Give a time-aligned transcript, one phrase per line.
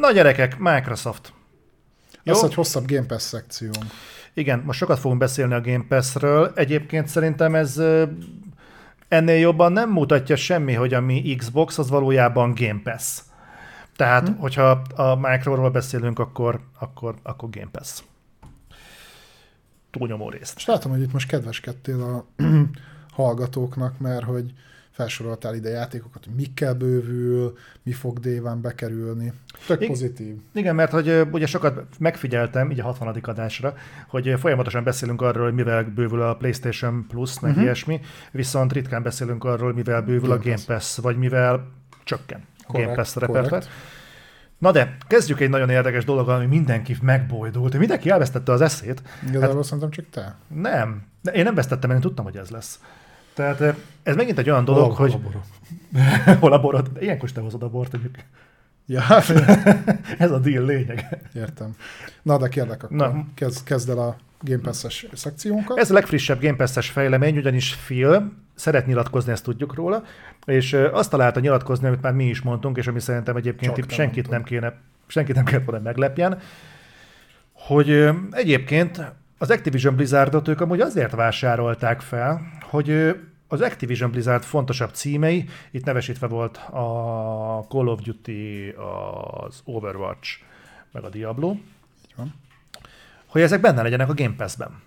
[0.00, 1.32] Na gyerekek, Microsoft.
[2.22, 3.84] Ez egy hosszabb Game Pass szekciónk.
[4.32, 6.52] Igen, most sokat fogunk beszélni a Game Pass-ről.
[6.54, 7.80] Egyébként szerintem ez
[9.08, 13.18] ennél jobban nem mutatja semmi, hogy a mi Xbox az valójában Game Pass.
[13.96, 14.34] Tehát, hm.
[14.34, 18.02] hogyha a Microról beszélünk, akkor, akkor, akkor Game Pass.
[19.90, 20.54] Túlnyomó részt.
[20.56, 22.42] És látom, hogy itt most kedveskedtél a
[23.22, 24.52] hallgatóknak, mert hogy
[24.94, 29.32] felsoroltál ide játékokat, hogy mikkel bővül, mi fog déván bekerülni.
[29.66, 30.36] Tök I- pozitív.
[30.52, 33.16] Igen, mert hogy ugye sokat megfigyeltem, így a 60.
[33.22, 33.74] adásra,
[34.08, 37.64] hogy folyamatosan beszélünk arról, hogy mivel bővül a PlayStation Plus, meg uh-huh.
[37.64, 41.68] ilyesmi, viszont ritkán beszélünk arról, mivel bővül Game a Game Pass, vagy mivel
[42.04, 43.64] csökken a Game Pass repertoár.
[44.58, 47.78] Na de, kezdjük egy nagyon érdekes dolog, ami mindenki megbojdult.
[47.78, 49.02] Mindenki elvesztette az eszét.
[49.28, 50.36] Igazából hát, szerintem csak te.
[50.48, 51.02] Nem.
[51.32, 52.80] Én nem vesztettem, én tudtam, hogy ez lesz.
[53.34, 55.18] Tehát ez megint egy olyan dolog, hol, hogy...
[56.40, 56.90] Hol a borod?
[57.00, 58.14] Ilyenkor te hozod a bort, mondjuk.
[58.86, 59.02] Ja.
[60.18, 61.18] ez a deal lényeg.
[61.34, 61.70] Értem.
[62.22, 63.24] Na, de kérlek, akkor Na.
[63.34, 65.78] Kezd, kezd el a Game Pass-es szekciónkat.
[65.78, 70.02] Ez a legfrissebb Game Pass-es fejlemény, ugyanis Phil szeret nyilatkozni, ezt tudjuk róla,
[70.44, 74.30] és azt találta nyilatkozni, amit már mi is mondtunk, és ami szerintem egyébként itt senkit
[74.30, 74.74] nem kéne,
[75.06, 76.38] senkit nem kellett volna meglepjen,
[77.52, 79.12] hogy egyébként
[79.44, 83.16] az Activision Blizzardot ők amúgy azért vásárolták fel, hogy
[83.48, 90.38] az Activision Blizzard fontosabb címei, itt nevesítve volt a Call of Duty, az Overwatch,
[90.92, 91.56] meg a Diablo,
[93.26, 94.82] hogy ezek benne legyenek a Game Pass-ben.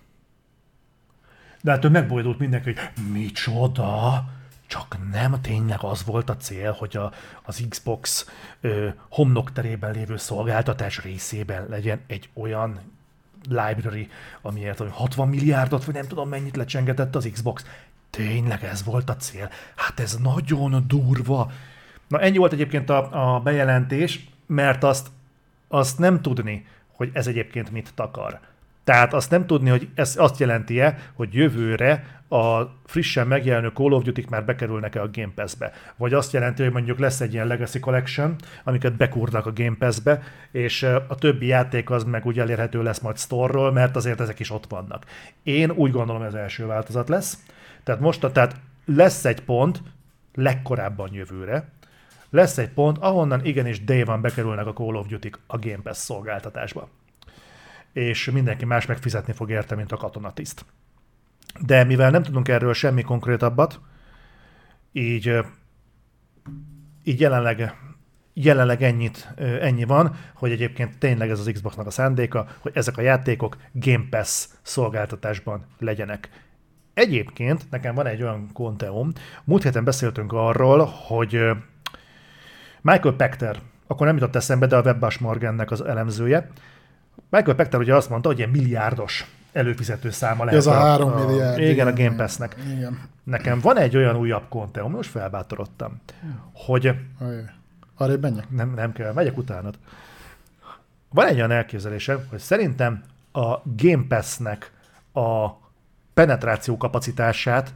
[1.62, 4.24] De hát ő megbojdult mindenki, hogy micsoda,
[4.66, 11.02] csak nem tényleg az volt a cél, hogy a, az Xbox ö, homlokterében lévő szolgáltatás
[11.02, 12.80] részében legyen egy olyan
[13.48, 14.08] library,
[14.42, 17.64] amiért 60 milliárdot, vagy nem tudom mennyit lecsengetett az Xbox.
[18.10, 19.50] Tényleg ez volt a cél?
[19.76, 21.50] Hát ez nagyon durva.
[22.08, 25.08] Na ennyi volt egyébként a, a bejelentés, mert azt,
[25.68, 28.40] azt nem tudni, hogy ez egyébként mit takar.
[28.88, 34.02] Tehát azt nem tudni, hogy ez azt jelenti-e, hogy jövőre a frissen megjelenő Call of
[34.02, 35.72] Duty már bekerülnek-e a Game Pass-be.
[35.96, 40.22] Vagy azt jelenti, hogy mondjuk lesz egy ilyen Legacy Collection, amiket bekurnak a Game Pass-be,
[40.50, 44.50] és a többi játék az meg úgy elérhető lesz majd store mert azért ezek is
[44.50, 45.04] ott vannak.
[45.42, 47.38] Én úgy gondolom, ez első változat lesz.
[47.84, 49.82] Tehát most, tehát lesz egy pont,
[50.34, 51.68] legkorábban jövőre,
[52.30, 55.96] lesz egy pont, ahonnan igenis day van bekerülnek a Call of Duty a Game Pass
[55.96, 56.88] szolgáltatásba
[57.98, 60.64] és mindenki más megfizetni fog érte, mint a katonatiszt.
[61.60, 63.80] De mivel nem tudunk erről semmi konkrétabbat,
[64.92, 65.38] így,
[67.04, 67.74] így jelenleg,
[68.32, 73.02] jelenleg ennyit, ennyi van, hogy egyébként tényleg ez az Xboxnak a szándéka, hogy ezek a
[73.02, 76.28] játékok Game Pass szolgáltatásban legyenek.
[76.94, 79.12] Egyébként nekem van egy olyan konteum,
[79.44, 81.40] múlt héten beszéltünk arról, hogy
[82.80, 86.50] Michael Pechter, akkor nem jutott eszembe, de a Webbas Morgannek az elemzője,
[87.30, 90.60] Michael Pechter ugye azt mondta, hogy ilyen milliárdos előfizető száma lehet.
[90.60, 91.58] Ez a három milliárd.
[91.58, 92.56] Igen, igen, a Game Pass-nek.
[92.76, 92.98] Igen.
[93.24, 96.00] Nekem van egy olyan újabb konteum, most felbátorodtam,
[96.52, 96.94] hogy...
[97.96, 98.50] Arra menjek?
[98.50, 99.74] Nem, nem kell, megyek utánad.
[101.10, 103.02] Van egy olyan elképzelésem, hogy szerintem
[103.32, 104.72] a Game Pass-nek
[105.12, 105.48] a
[106.14, 107.74] penetráció kapacitását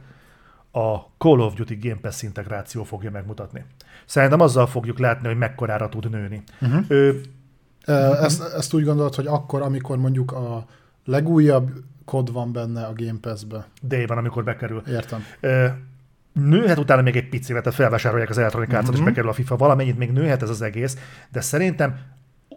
[0.71, 3.65] a Call of Duty Game Pass integráció fogja megmutatni.
[4.05, 6.43] Szerintem azzal fogjuk látni, hogy mekkorára tud nőni.
[6.61, 6.85] Uh-huh.
[6.87, 7.21] Ő
[7.85, 10.65] ezt, ezt úgy gondolod, hogy akkor, amikor mondjuk a
[11.05, 11.71] legújabb
[12.05, 13.67] kod van benne a Game Pass-be.
[13.81, 14.83] De van, amikor bekerül.
[14.87, 15.23] Értem.
[16.33, 18.95] Nőhet utána még egy picivel, tehát felvásárolják az Electronic Arts-ot, uh-huh.
[18.95, 19.09] és mhm.
[19.09, 20.97] bekerül a FIFA, valamennyit még nőhet ez az egész,
[21.31, 21.99] de szerintem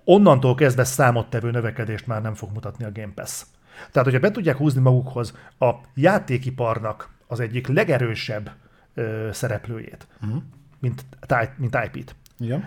[0.05, 3.43] onnantól kezdve számottevő növekedést már nem fog mutatni a Game Pass.
[3.91, 8.51] Tehát, hogyha be tudják húzni magukhoz a játékiparnak az egyik legerősebb
[8.95, 10.43] ö, szereplőjét, uh-huh.
[10.79, 11.05] mint,
[11.57, 12.65] mint IP-t, Igen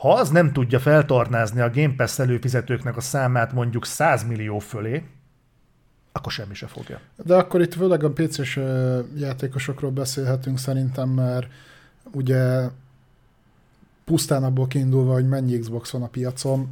[0.00, 5.02] ha az nem tudja feltornázni a Game Pass előfizetőknek a számát mondjuk 100 millió fölé,
[6.12, 7.00] akkor semmi se fogja.
[7.16, 8.60] De akkor itt főleg a PC-s
[9.16, 11.46] játékosokról beszélhetünk szerintem, mert
[12.12, 12.68] ugye
[14.04, 16.68] pusztán abból kiindulva, hogy mennyi Xbox van a piacon,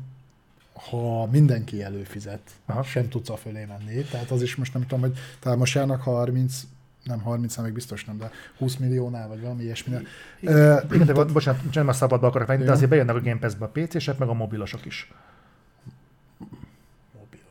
[0.72, 2.82] ha mindenki előfizet, Aha.
[2.82, 4.02] sem tudsz a fölé menni.
[4.02, 6.62] Tehát az is most nem tudom, hogy talán most járnak 30
[7.04, 9.94] nem 30 még biztos nem, de 20 milliónál, vagy valami ilyesmi.
[10.40, 13.64] Igen, uh, de, bocsánat, nem a szabadba akarok venni, de azért bejönnek a Game Pass-be
[13.64, 15.12] a PC-sek, meg a mobilosok is.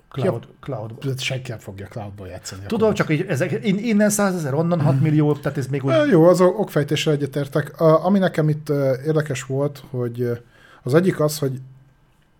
[0.09, 1.19] Cloud, ja, cloud.
[1.19, 2.65] Senki nem fogja cloudba játszani.
[2.65, 5.93] Tudom, csak így, ezek, innen 100 ezer, onnan 6 millió, tehát ez még úgy...
[6.09, 7.81] Jó, az okfejtésre egyetértek.
[7.81, 8.69] Ami nekem itt
[9.05, 10.43] érdekes volt, hogy
[10.83, 11.61] az egyik az, hogy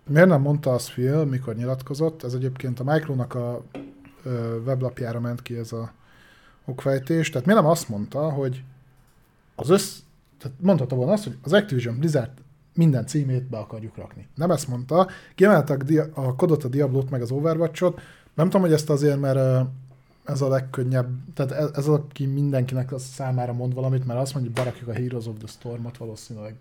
[0.06, 3.62] miért nem mondta azt Phil, mikor nyilatkozott, ez egyébként a Micronak a
[4.64, 5.92] weblapjára ment ki ez a
[6.68, 7.30] okfejtés.
[7.30, 8.64] Tehát miért nem azt mondta, hogy
[9.54, 9.98] az össz...
[10.38, 12.30] Tehát mondhatta volna azt, hogy az Activision Blizzard
[12.74, 14.28] minden címét be akarjuk rakni.
[14.34, 15.82] Nem ezt mondta, kiemeltek
[16.14, 18.00] a kodot, a Diablot, meg az Overwatch-ot,
[18.34, 19.68] nem tudom, hogy ezt azért, mert
[20.24, 24.34] ez a legkönnyebb, tehát ez, ez az, aki mindenkinek a számára mond valamit, mert azt
[24.34, 26.54] mondja, hogy barakjuk a Heroes of the Stormot valószínűleg.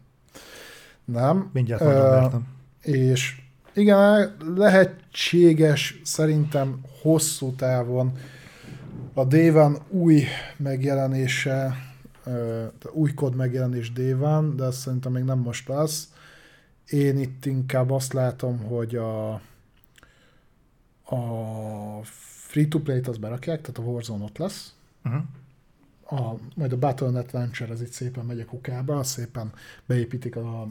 [1.05, 1.49] Nem.
[1.53, 2.41] Mindjárt uh,
[2.81, 3.41] És
[3.73, 8.11] igen, lehetséges szerintem hosszú távon
[9.13, 10.23] a Dévan új
[10.57, 11.75] megjelenése,
[12.91, 16.13] új kód megjelenés Dévan, de azt szerintem még nem most lesz.
[16.89, 19.33] Én itt inkább azt látom, hogy a,
[21.03, 22.03] a
[22.47, 24.73] free-to-play-t az berakják, tehát a Warzone ott lesz.
[25.03, 25.21] Uh-huh.
[26.09, 29.51] A, majd a Battle.net Launcher az itt szépen megy a kukába, szépen
[29.85, 30.67] beépítik a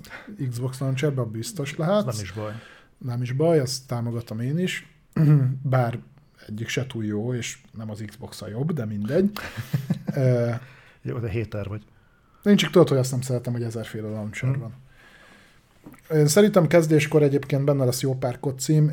[0.49, 2.05] Xbox Launcherbe, biztos lehet.
[2.05, 2.53] nem is baj
[2.99, 4.93] nem is baj, azt támogatom én is,
[5.63, 5.99] bár
[6.49, 9.31] egyik se túl jó, és nem az xbox a jobb, de mindegy.
[11.03, 11.83] jó, de héter vagy.
[12.45, 14.61] Én csak tudod, hogy azt nem szeretem, hogy ezerféle launcher hmm.
[14.61, 14.75] van.
[16.19, 18.85] Én szerintem kezdéskor egyébként benne lesz jó pár cím,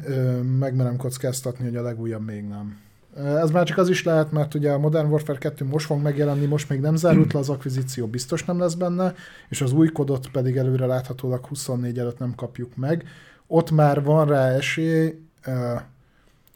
[0.60, 2.78] megmerem kockáztatni, hogy a legújabb még nem.
[3.16, 6.46] Ez már csak az is lehet, mert ugye a Modern Warfare 2 most fog megjelenni,
[6.46, 9.14] most még nem zárult le az akvizíció, biztos nem lesz benne,
[9.50, 13.06] és az új kodot pedig előre láthatólag 24 előtt nem kapjuk meg
[13.48, 15.20] ott már van rá esély.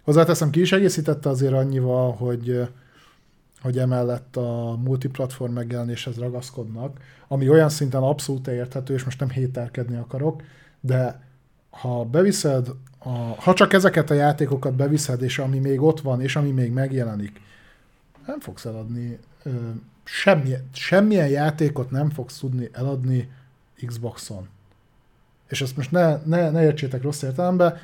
[0.08, 2.68] Hozzáteszem, ki is egészítette azért annyival, hogy,
[3.62, 9.96] hogy emellett a multiplatform megjelenéshez ragaszkodnak, ami olyan szinten abszolút érthető, és most nem héterkedni
[9.96, 10.42] akarok,
[10.80, 11.24] de
[11.70, 12.68] ha beviszed,
[13.00, 16.72] a, ha csak ezeket a játékokat beviszed, és ami még ott van, és ami még
[16.72, 17.42] megjelenik,
[18.28, 19.20] nem fogsz eladni
[20.04, 23.30] semmi, semmilyen játékot nem fogsz tudni eladni
[23.86, 24.48] Xboxon.
[25.48, 27.82] És ezt most ne, ne, ne értsétek rossz értelembe,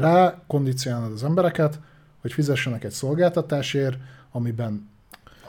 [0.00, 1.80] rá kondicionálod az embereket,
[2.20, 3.96] hogy fizessenek egy szolgáltatásért,
[4.32, 4.88] amiben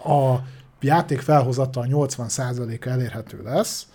[0.06, 0.36] a
[0.80, 3.88] játék felhozata a 80%-a elérhető lesz,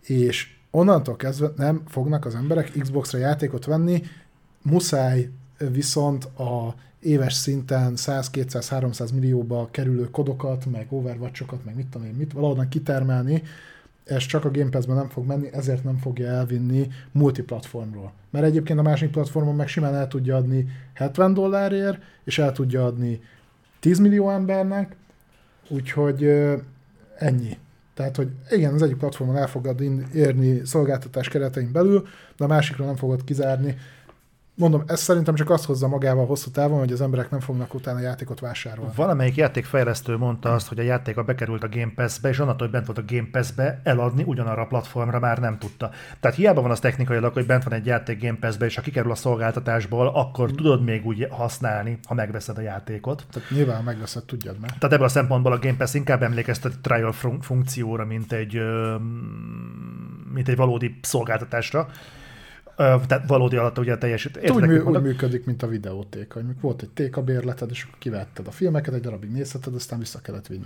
[0.00, 4.02] és onnantól kezdve nem fognak az emberek Xbox-ra játékot venni,
[4.62, 12.14] muszáj viszont a éves szinten 100-200-300 millióba kerülő kodokat, meg overwatch meg mit tudom én,
[12.14, 13.42] mit valahonnan kitermelni,
[14.04, 18.12] ez csak a Game Pass-ben nem fog menni, ezért nem fogja elvinni multiplatformról.
[18.30, 22.84] Mert egyébként a másik platformon meg simán el tudja adni 70 dollárért, és el tudja
[22.84, 23.20] adni
[23.80, 24.96] 10 millió embernek,
[25.68, 26.24] úgyhogy
[27.18, 27.58] ennyi.
[27.94, 29.80] Tehát, hogy igen, az egyik platformon el fogad
[30.14, 32.06] érni szolgáltatás keretein belül,
[32.36, 33.76] de a másikra nem fogod kizárni,
[34.56, 37.98] Mondom, ez szerintem csak azt hozza magával hosszú távon, hogy az emberek nem fognak utána
[38.00, 38.92] játékot vásárolni.
[38.96, 42.76] Valamelyik játékfejlesztő mondta azt, hogy a játék a bekerült a Game Pass-be, és onnantól, hogy
[42.76, 45.90] bent volt a Game Pass-be, eladni ugyanarra a platformra már nem tudta.
[46.20, 49.10] Tehát hiába van az technikailag, hogy bent van egy játék Game Pass-be, és ha kikerül
[49.10, 50.54] a szolgáltatásból, akkor mm.
[50.54, 53.26] tudod még úgy használni, ha megveszed a játékot.
[53.30, 54.70] Tehát nyilván megveszed, tudjad meg.
[54.78, 58.60] Tehát ebből a szempontból a Game Pass inkább emlékeztet egy trial funkcióra, mint egy,
[60.32, 61.88] mint egy valódi szolgáltatásra
[62.76, 64.36] tehát valódi alatt ugye teljesít.
[64.36, 68.50] Értek, úgy, mű, úgy működik, mint a videótéka, volt egy téka bérleted, és kivetted a
[68.50, 70.64] filmeket, egy darabig nézheted, aztán vissza kellett vinni.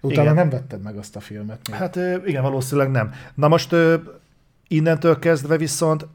[0.00, 0.34] Utána igen.
[0.34, 1.68] nem vetted meg azt a filmet.
[1.68, 1.78] Még.
[1.78, 1.96] Hát
[2.26, 3.12] igen, valószínűleg nem.
[3.34, 3.74] Na most
[4.68, 6.06] innentől kezdve viszont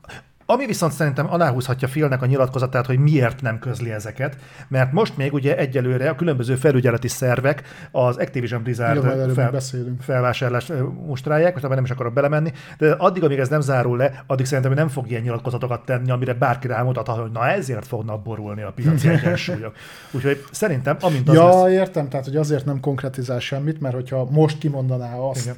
[0.45, 4.37] ami viszont szerintem aláhúzhatja Philnek a nyilatkozatát, hogy miért nem közli ezeket,
[4.67, 9.59] mert most még ugye egyelőre a különböző felügyeleti szervek az Activision Blizzard Igen, fel,
[9.99, 10.73] felvásárlást
[11.05, 14.45] mustrálják, most abban nem is akarok belemenni, de addig, amíg ez nem zárul le, addig
[14.45, 18.71] szerintem nem fog ilyen nyilatkozatokat tenni, amire bárki rámutat, hogy na ezért fognak borulni a
[18.71, 19.75] piaci egyensúlyok.
[20.11, 21.71] Úgyhogy szerintem, amint az Ja, lesz...
[21.71, 25.55] értem, tehát hogy azért nem konkretizál semmit, mert hogyha most kimondaná azt, Igen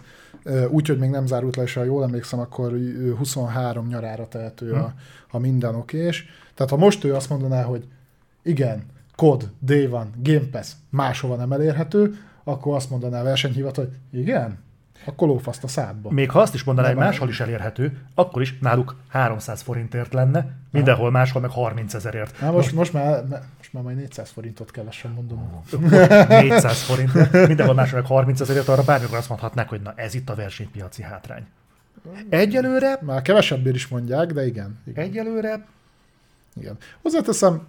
[0.70, 2.74] Úgyhogy még nem zárult le, és ha jól emlékszem, akkor
[3.18, 4.94] 23 nyarára tehető hmm.
[5.32, 6.26] a, minden okés.
[6.54, 7.88] Tehát ha most ő azt mondaná, hogy
[8.44, 8.84] igen,
[9.16, 14.60] kod, Day van, Game Pass máshova nem elérhető, akkor azt mondaná a versenyhivatal, hogy igen,
[15.06, 16.12] akkor lófaszt a szádba.
[16.12, 20.52] Még ha azt is mondaná, hogy máshol is elérhető, akkor is náluk 300 forintért lenne,
[20.72, 22.42] mindenhol máshol meg 30 ezerért.
[22.42, 23.24] Na most, most, már,
[23.58, 25.64] most már majd 400 forintot kevesen mondom.
[26.28, 30.30] 400 forintért, mindenhol máshol meg 30 ezerért, arra bármikor azt mondhatnák, hogy na ez itt
[30.30, 31.46] a versenypiaci hátrány.
[32.30, 33.00] Egyelőre...
[33.02, 34.80] Már kevesebbért is mondják, de igen.
[34.88, 35.04] igen.
[35.04, 35.66] Egyelőre...
[36.54, 36.78] Igen.
[37.02, 37.68] Hozzáteszem,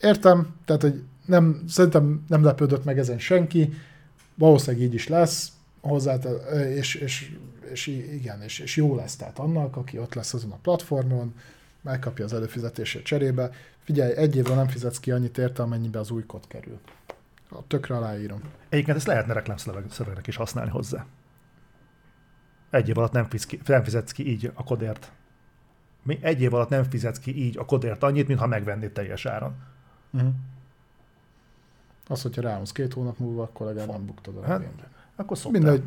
[0.00, 3.72] értem, tehát, hogy nem, szerintem nem lepődött meg ezen senki,
[4.34, 5.52] valószínűleg így is lesz,
[5.86, 6.14] hozzá,
[6.74, 7.36] és, és,
[7.70, 11.34] és igen, és, és jó lesz tehát annak, aki ott lesz azon a platformon,
[11.80, 13.50] megkapja az előfizetését cserébe.
[13.78, 16.78] Figyelj, egy évre nem fizetsz ki annyit érte, amennyibe az új kod kerül.
[17.50, 18.40] A tökre aláírom.
[18.68, 21.06] Egyébként ezt lehetne reklámszövegnek is használni hozzá.
[22.70, 25.12] Egy év alatt nem, fizetsz ki, nem fizetsz ki így a kodért.
[26.02, 29.54] Mi egy év alatt nem fizetsz ki így a kodért annyit, mintha megvennéd teljes áron.
[30.12, 30.30] Uh-huh.
[32.08, 34.62] Az, hogyha rához két hónap múlva, akkor legalább nem buktad a hát,
[35.16, 35.60] akkor szoktál.
[35.60, 35.82] Mindegy.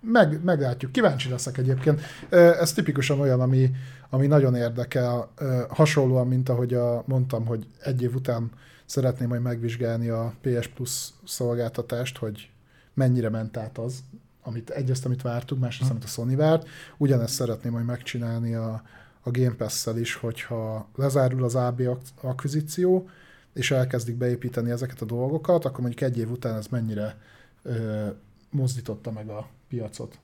[0.00, 0.92] meg, meglátjuk.
[0.92, 2.00] Kíváncsi leszek egyébként.
[2.30, 3.70] Ez tipikusan olyan, ami,
[4.10, 5.30] ami nagyon érdekel,
[5.68, 8.50] hasonlóan, mint ahogy a, mondtam, hogy egy év után
[8.84, 12.50] szeretném majd megvizsgálni a PS Plus szolgáltatást, hogy
[12.94, 14.02] mennyire ment át az,
[14.42, 16.68] amit egyrészt, amit vártunk, másrészt, amit a Sony várt.
[16.96, 18.82] Ugyanezt szeretném majd megcsinálni a,
[19.22, 21.82] a Game Pass-szel is, hogyha lezárul az AB
[22.20, 23.08] akvizíció,
[23.54, 27.16] és elkezdik beépíteni ezeket a dolgokat, akkor mondjuk egy év után ez mennyire
[27.62, 28.06] ö,
[28.50, 30.18] mozdította meg a piacot.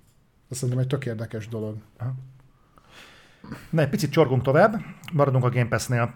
[0.51, 1.77] Ez szerintem egy tök érdekes dolog.
[1.99, 2.15] Aha.
[3.71, 4.81] Na, egy picit csorgunk tovább,
[5.13, 6.11] maradunk a Game Pass-nél.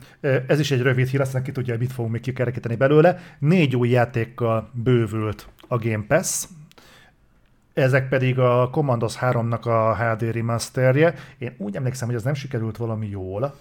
[0.46, 3.18] Ez is egy rövid hír, aztán ki tudja, mit fogunk még kikerekíteni belőle.
[3.38, 6.46] Négy új játékkal bővült a Game Pass,
[7.74, 11.14] ezek pedig a Commandos 3-nak a HD remasterje.
[11.38, 13.56] Én úgy emlékszem, hogy ez nem sikerült valami jól,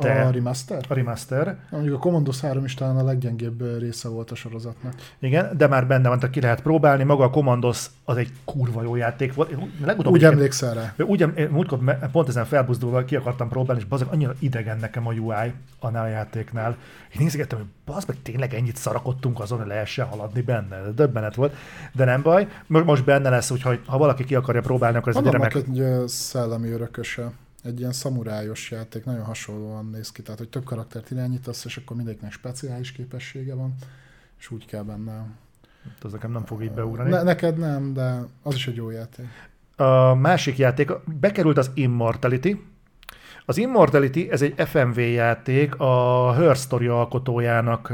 [0.00, 0.84] de a remaster?
[0.88, 1.56] A remaster.
[1.70, 4.94] Mondjuk a Commandos 3 is talán a leggyengébb része volt a sorozatnak.
[5.18, 7.04] Igen, de már benne van, tehát ki lehet próbálni.
[7.04, 9.54] Maga a Commandos az egy kurva jó játék volt.
[9.84, 10.94] legutóbb úgy emlékszel rá.
[11.04, 15.52] Úgy, múltkor pont ezen felbuzdulva ki akartam próbálni, és bazeg annyira idegen nekem a UI
[15.80, 16.76] annál a játéknál.
[17.14, 20.80] Én nézegettem, hogy bazd meg tényleg ennyit szarakodtunk azon, hogy lehessen haladni benne.
[20.94, 21.54] Döbbenet volt,
[21.92, 22.48] de nem baj.
[22.66, 25.54] Most benne lesz, úgyhogy ha valaki ki akarja próbálni, akkor ez egy remek...
[25.54, 27.30] egy szellemi örököse
[27.66, 31.96] egy ilyen szamurájos játék, nagyon hasonlóan néz ki, tehát hogy több karaktert irányítasz, és akkor
[31.96, 33.74] mindegyiknek speciális képessége van,
[34.38, 35.12] és úgy kell benne.
[35.82, 37.10] Hát az nekem nem fog így beugrani.
[37.10, 39.26] Ne, neked nem, de az is egy jó játék.
[39.76, 42.56] A másik játék, bekerült az Immortality.
[43.44, 47.92] Az Immortality, ez egy FMV játék, a Her Story alkotójának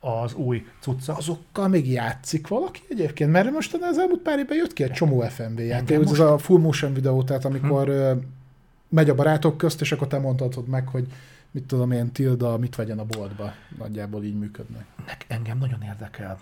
[0.00, 1.14] az új cucca.
[1.14, 3.30] Azokkal még játszik valaki egyébként?
[3.30, 5.98] Mert most az elmúlt pár évben jött ki egy csomó FMV játék.
[5.98, 6.20] Ez most...
[6.20, 8.18] a full motion videó, tehát amikor hm
[8.88, 11.06] megy a barátok közt, és akkor te mondhatod meg, hogy
[11.50, 13.52] mit tudom én, Tilda mit vegyen a boltba.
[13.78, 14.86] Nagyjából így működnek.
[15.06, 16.38] Nek, engem nagyon érdekel.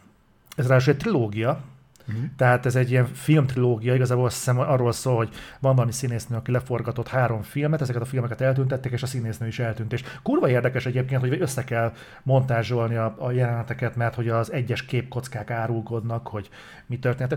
[0.56, 1.64] Ez ráadásul egy trilógia,
[2.08, 2.24] Uh-huh.
[2.36, 5.28] Tehát ez egy ilyen filmtrilógia, igazából azt hiszem arról szól, hogy
[5.60, 9.58] van valami színésznő, aki leforgatott három filmet, ezeket a filmeket eltüntették, és a színésznő is
[9.58, 9.92] eltűnt.
[9.92, 14.84] És kurva érdekes egyébként, hogy össze kell montázsolni a, a jeleneteket, mert hogy az egyes
[14.84, 16.48] képkockák árulkodnak, hogy
[16.86, 17.36] mi történt.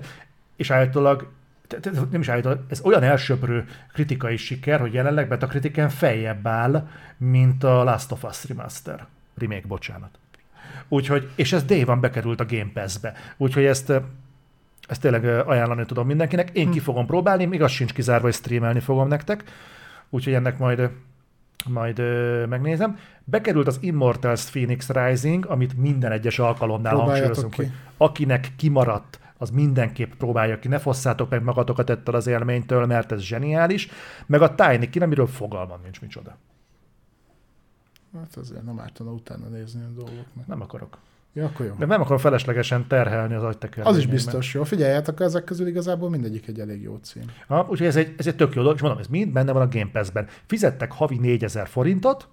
[0.56, 1.28] És állítólag
[2.12, 7.84] nem is állítom, ez olyan elsöprő kritikai siker, hogy jelenleg Betakritiken feljebb áll, mint a
[7.84, 9.06] Last of Us Remaster.
[9.38, 10.20] Remake, bocsánat.
[10.88, 13.14] Úgyhogy, és ez day van bekerült a Game Pass-be.
[13.38, 13.94] Úgyhogy ezt,
[14.88, 16.50] ezt tényleg ajánlani tudom mindenkinek.
[16.50, 16.72] Én hm.
[16.72, 19.44] ki fogom próbálni, még az sincs kizárva, hogy streamelni fogom nektek.
[20.10, 20.90] Úgyhogy ennek majd
[21.68, 22.98] majd ö, megnézem.
[23.24, 30.14] Bekerült az Immortals Phoenix Rising, amit minden egyes alkalomnál hangsúlyozunk, hogy akinek kimaradt az mindenképp
[30.14, 33.90] próbálja ki, ne fosszátok meg magatokat ettől az élménytől, mert ez zseniális,
[34.26, 36.38] meg a Tiny Kin, amiről fogalmam nincs micsoda.
[38.18, 40.48] Hát azért nem ártana utána nézni a dolgoknak.
[40.48, 40.98] Nem akarok.
[41.34, 41.74] Ja, akkor jó.
[41.78, 43.90] De nem akarom feleslegesen terhelni az agytekerét.
[43.90, 44.64] Az is biztos jó.
[44.64, 47.24] Figyeljetek, ezek közül igazából mindegyik egy elég jó cím.
[47.48, 49.62] Ha, úgyhogy ez egy, ez egy tök jó dolog, és mondom, ez mind benne van
[49.62, 50.28] a Game Pass-ben.
[50.46, 52.28] Fizettek havi 4000 forintot,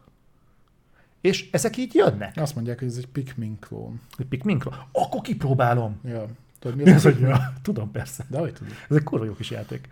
[1.21, 2.37] és ezek így jönnek.
[2.37, 4.01] Azt mondják, hogy ez egy Pikmin klón.
[4.19, 4.75] Egy Pikmin klón?
[4.93, 6.01] Akkor kipróbálom.
[6.05, 6.27] Ja.
[6.59, 8.25] Tudod, mi az, hogy ja, tudom persze.
[8.29, 8.73] De hogy tudod?
[8.89, 9.89] Ez egy kurva jó kis játék.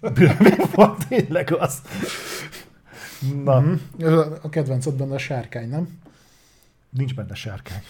[0.00, 1.82] Mi van tényleg az?
[3.44, 3.60] Na.
[3.60, 4.18] Mm-hmm.
[4.42, 5.98] A kedvenced benne a sárkány, nem?
[6.90, 7.82] Nincs benne sárkány.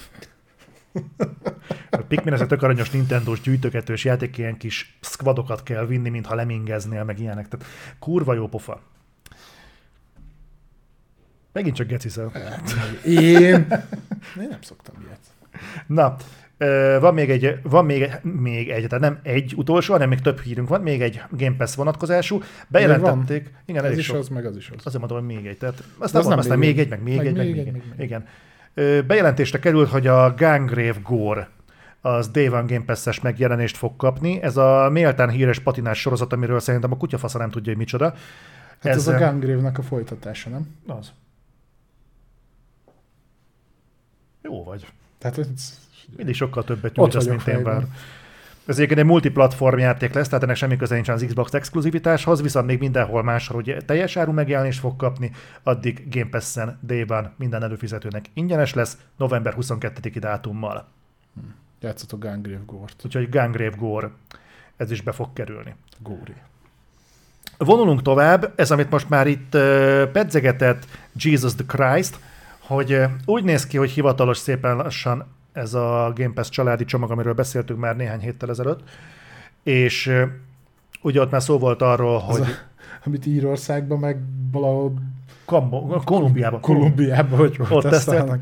[1.90, 6.35] A Pikmin ez a tök aranyos Nintendo-s gyűjtögetős játék, ilyen kis squadokat kell vinni, mintha
[6.35, 7.49] lemingeznél, meg ilyenek.
[7.49, 7.67] Tehát
[7.99, 8.83] kurva jó pofa.
[11.52, 12.33] Megint csak geciszel.
[13.05, 13.67] Én?
[14.40, 15.21] Én nem szoktam ilyet.
[15.87, 16.17] Na,
[17.00, 20.40] van még egy, van még, egy, még egy, tehát nem egy utolsó, hanem még több
[20.40, 22.43] hírünk van, még egy Game Pass vonatkozású.
[22.69, 23.52] Bejelentették.
[23.64, 24.17] Igen, ez is sok.
[24.17, 24.87] az, meg az is az.
[24.87, 25.59] Azért mondom, hogy még egy.
[25.59, 27.73] Tehát aztán van, aztán még egy, meg még meg egy, meg még, egy.
[27.73, 28.05] Még, még.
[28.05, 28.26] Igen.
[29.07, 31.49] Bejelentésre került, hogy a Gangrave Gore
[32.00, 34.43] az Day One Game Pass-es megjelenést fog kapni.
[34.43, 38.05] Ez a méltán híres patinás sorozat, amiről szerintem a kutyafasza nem tudja, hogy micsoda.
[38.81, 40.75] Hát ez, ez a Gangrave-nek a folytatása, nem?
[40.87, 41.12] Az.
[44.43, 44.87] Jó vagy.
[45.19, 45.79] Tehát ez
[46.17, 47.85] mindig sokkal többet nyújtasz, mint én vár.
[48.71, 52.67] Ez egyébként egy multiplatform játék lesz, tehát ennek semmi köze nincs az Xbox exkluzivitáshoz, viszont
[52.67, 55.31] még mindenhol máshol ugye teljes áru megjelenést fog kapni,
[55.62, 60.88] addig Game Pass-en D-ban minden előfizetőnek ingyenes lesz, november 22-i dátummal.
[61.35, 61.40] Hm.
[61.81, 63.05] Játszott a Gungrave Gore-t.
[63.05, 64.11] Úgyhogy Gungrave Gore,
[64.76, 65.75] ez is be fog kerülni.
[65.99, 66.35] Góri.
[67.59, 72.19] Vonulunk tovább, ez amit most már itt uh, pedzegetett Jesus the Christ,
[72.59, 77.11] hogy uh, úgy néz ki, hogy hivatalos szépen lassan ez a Game Pass családi csomag,
[77.11, 78.80] amiről beszéltünk már néhány héttel ezelőtt,
[79.62, 80.12] és
[81.02, 82.40] ugye ott már szó volt arról, az hogy...
[82.40, 82.47] A,
[83.04, 84.19] amit Írországban, meg
[84.52, 84.95] valahol...
[85.45, 86.61] Kambo, Kolumbiában.
[86.61, 88.40] Kolumbiában, hogy ott tesztelnek.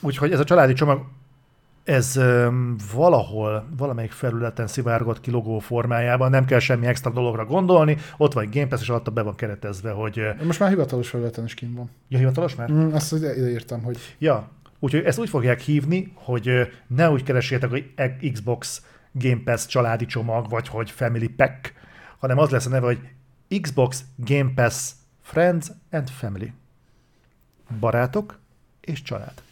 [0.00, 1.04] Úgyhogy ez a családi csomag
[1.86, 7.96] ez um, valahol, valamelyik felületen szivárgott ki logó formájában, nem kell semmi extra dologra gondolni,
[8.16, 10.20] ott van egy Game Pass, és alatta be van keretezve, hogy...
[10.44, 11.90] Most már hivatalos felületen is kint van.
[12.08, 12.72] Ja, hivatalos már?
[12.72, 13.98] Mm, azt ide írtam, hogy...
[14.18, 14.48] Ja,
[14.86, 17.94] úgyhogy ezt úgy fogják hívni, hogy ne úgy keressétek, hogy
[18.32, 21.74] Xbox Game Pass családi csomag, vagy hogy Family Pack,
[22.18, 23.00] hanem az lesz a neve, hogy
[23.60, 24.90] Xbox Game Pass
[25.22, 26.52] Friends and Family.
[27.80, 28.38] Barátok
[28.80, 29.42] és család.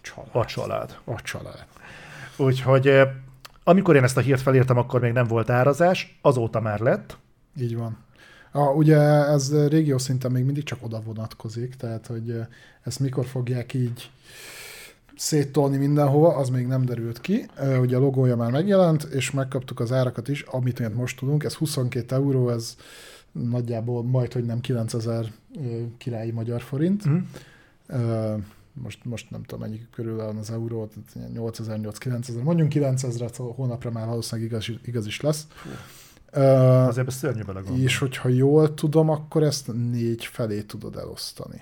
[0.00, 0.28] Család.
[0.32, 0.98] A család.
[1.04, 1.66] A család.
[2.36, 3.00] Úgyhogy
[3.64, 7.18] amikor én ezt a hírt felírtam, akkor még nem volt árazás, azóta már lett.
[7.60, 7.98] Így van.
[8.52, 12.40] A, ugye ez régió szinten még mindig csak oda vonatkozik, tehát hogy
[12.82, 14.10] ezt mikor fogják így
[15.16, 17.46] széttolni mindenhova, az még nem derült ki.
[17.80, 22.14] Ugye a logója már megjelent, és megkaptuk az árakat is, amit most tudunk, ez 22
[22.14, 22.76] euró, ez
[23.32, 25.32] nagyjából majd, hogy nem 9000
[25.98, 27.08] királyi magyar forint.
[27.08, 27.18] Mm.
[28.72, 30.88] Most, most nem tudom, mennyi körül van az euró,
[31.34, 35.46] 8000-9000, mondjunk 9000 hónapra már valószínűleg igaz, igaz is lesz.
[35.50, 35.68] Fú.
[36.34, 37.42] Uh, Azért ez szörnyű
[37.76, 41.60] És hogyha jól tudom, akkor ezt négy felé tudod elosztani.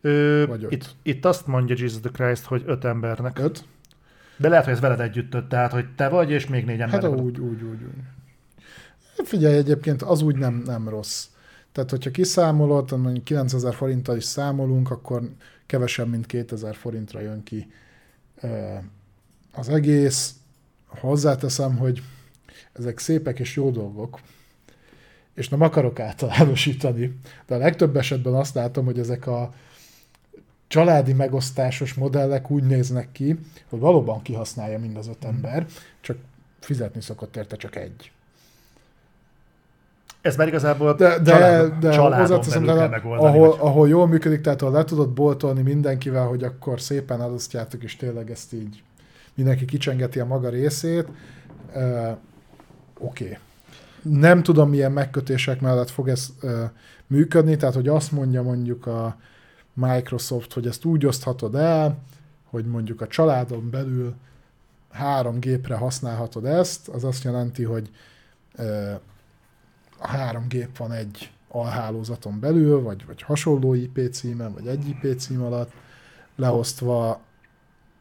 [0.00, 3.38] Ö, Vagy itt, itt azt mondja Jesus the Christ, hogy öt embernek.
[3.38, 3.64] Öt?
[4.36, 7.02] De lehet, hogy ez veled együtt öt, tehát hogy te vagy, és még négy ember.
[7.02, 8.02] Hát úgy, úgy, úgy, úgy.
[9.24, 11.26] Figyelj, egyébként az úgy nem, nem rossz.
[11.72, 15.30] Tehát, hogyha kiszámolod, mondjuk 9000 forinttal is számolunk, akkor
[15.66, 17.66] kevesebb, mint 2000 forintra jön ki
[19.52, 20.34] az egész.
[20.86, 22.02] Hozzáteszem, hogy
[22.72, 24.20] ezek szépek és jó dolgok,
[25.34, 29.50] és nem akarok általánosítani, de a legtöbb esetben azt látom, hogy ezek a
[30.66, 35.34] családi megosztásos modellek úgy néznek ki, hogy valóban kihasználja mind az öt hmm.
[35.34, 35.66] ember,
[36.00, 36.16] csak
[36.60, 38.12] fizetni szokott érte csak egy.
[40.20, 43.36] Ez már igazából de, de, családon, de családon belül kell megoldani.
[43.36, 43.58] Ahol, vagy...
[43.60, 48.30] ahol jól működik, tehát ahol le tudod boltolni mindenkivel, hogy akkor szépen elosztjátok, és tényleg
[48.30, 48.82] ezt így
[49.34, 51.06] mindenki kicsengeti a maga részét,
[52.98, 53.24] oké.
[53.24, 53.38] Okay.
[54.02, 56.62] Nem tudom, milyen megkötések mellett fog ez uh,
[57.06, 59.16] működni, tehát hogy azt mondja mondjuk a
[59.72, 61.98] Microsoft, hogy ezt úgy oszthatod el,
[62.44, 64.14] hogy mondjuk a családon belül
[64.90, 67.90] három gépre használhatod ezt, az azt jelenti, hogy
[68.58, 68.94] uh,
[69.98, 75.18] a három gép van egy alhálózaton belül, vagy, vagy hasonló IP címen, vagy egy IP
[75.18, 75.72] cím alatt
[76.36, 77.20] leosztva,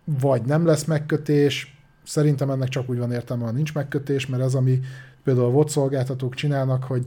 [0.03, 1.83] vagy nem lesz megkötés.
[2.03, 4.79] Szerintem ennek csak úgy van értelme, ha nincs megkötés, mert ez, ami
[5.23, 7.05] például a VOD szolgáltatók csinálnak, hogy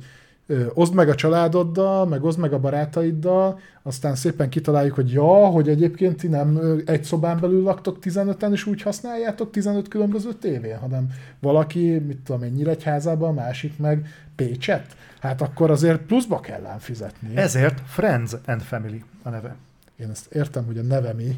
[0.74, 5.68] oszd meg a családoddal, meg oszd meg a barátaiddal, aztán szépen kitaláljuk, hogy ja, hogy
[5.68, 11.08] egyébként ti nem egy szobán belül laktok 15-en, és úgy használjátok 15 különböző tévén, hanem
[11.40, 14.06] valaki, mit tudom egy Nyíregyházában, másik meg
[14.36, 17.36] Pécset, hát akkor azért pluszba kell ám fizetni.
[17.36, 19.56] Ezért Friends and Family a neve.
[19.96, 21.36] Én ezt értem, hogy a neve mi,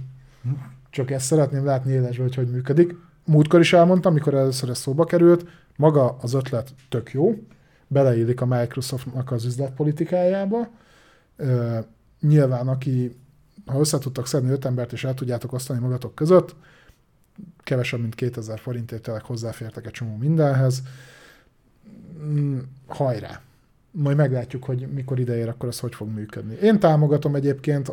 [0.91, 2.95] csak ezt szeretném látni élesbe, hogy hogy működik.
[3.29, 5.45] Múltkor is elmondtam, mikor először ez szóba került,
[5.77, 7.35] maga az ötlet tök jó,
[7.87, 10.69] beleillik a Microsoftnak az üzletpolitikájába.
[12.21, 13.17] Nyilván, aki,
[13.67, 16.55] ha össze tudtak szedni öt embert, és el tudjátok osztani magatok között,
[17.63, 20.83] kevesebb, mint 2000 forintért tényleg hozzáfértek egy csomó mindenhez.
[22.23, 23.41] Mm, hajrá!
[23.91, 26.55] Majd meglátjuk, hogy mikor ideér, akkor ez hogy fog működni.
[26.55, 27.93] Én támogatom egyébként,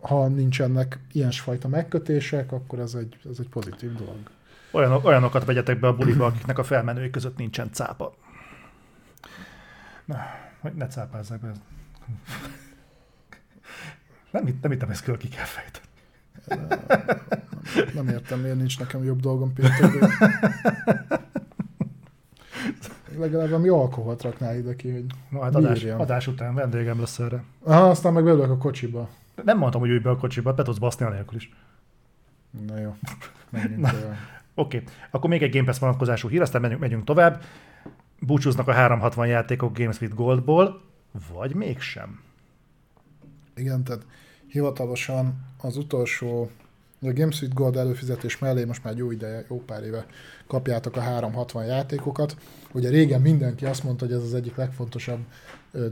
[0.00, 4.18] ha nincsenek ilyesfajta megkötések, akkor ez egy, ez egy pozitív dolog.
[4.70, 8.14] Olyan, olyanokat vegyetek be a buliba, akiknek a felmenői között nincsen cápa.
[10.04, 10.16] Na,
[10.60, 11.52] hogy ne cápázzák be.
[14.30, 15.88] Nem, nem hittem, ezt ki kell fejteni.
[16.46, 16.68] Nem,
[17.94, 19.90] nem értem, miért nincs nekem jobb dolgom, Péter.
[23.18, 27.42] Legalább valami alkoholt raknál ide ki, hogy no, hát adás, adás, után vendégem lesz erre.
[27.62, 29.08] Aha, aztán meg beülök a kocsiba.
[29.44, 31.52] Nem mondtam, hogy ülj be a kocsiba, be tudsz baszni nélkül is.
[32.66, 32.96] Na jó.
[34.54, 34.88] Oké, okay.
[35.10, 37.42] akkor még egy Game Pass vonatkozású hír, aztán megyünk, megyünk tovább.
[38.20, 40.82] Búcsúznak a 360 játékok Games with Goldból,
[41.32, 42.20] vagy mégsem?
[43.54, 44.06] Igen, tehát
[44.46, 46.50] hivatalosan az utolsó
[47.02, 50.06] a Games with Gold előfizetés mellé most már jó ideje, jó pár éve
[50.46, 52.36] kapjátok a 360 játékokat.
[52.72, 55.20] Ugye régen mindenki azt mondta, hogy ez az egyik legfontosabb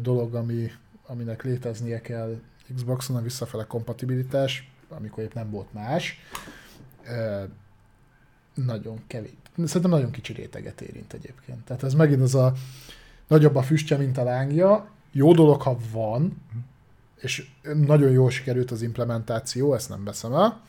[0.00, 0.70] dolog, ami,
[1.06, 2.40] aminek léteznie kell
[2.74, 6.20] Xboxon, a visszafele kompatibilitás, amikor épp nem volt más.
[8.64, 9.32] Nagyon kevés.
[9.64, 11.64] Szerintem nagyon kicsi réteget érint egyébként.
[11.64, 12.52] Tehát ez megint az a
[13.26, 14.88] nagyobb a füstje, mint a lángja.
[15.12, 16.42] Jó dolog, ha van,
[17.20, 20.60] és nagyon jól sikerült az implementáció, ezt nem veszem el,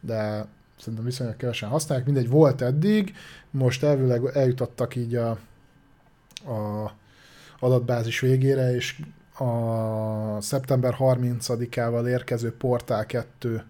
[0.00, 0.46] de
[0.78, 3.14] szerintem viszonylag kevesen használják, mindegy, volt eddig,
[3.50, 5.30] most elvileg eljutottak így a,
[6.52, 6.92] a
[7.58, 9.02] adatbázis végére, és
[9.38, 13.64] a szeptember 30-ával érkező Portál 2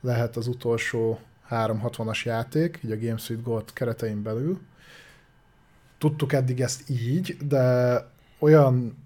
[0.00, 1.18] lehet az utolsó
[1.50, 4.60] 360-as játék, így a Game Suite Gold keretein belül.
[5.98, 8.04] Tudtuk eddig ezt így, de
[8.38, 8.96] olyan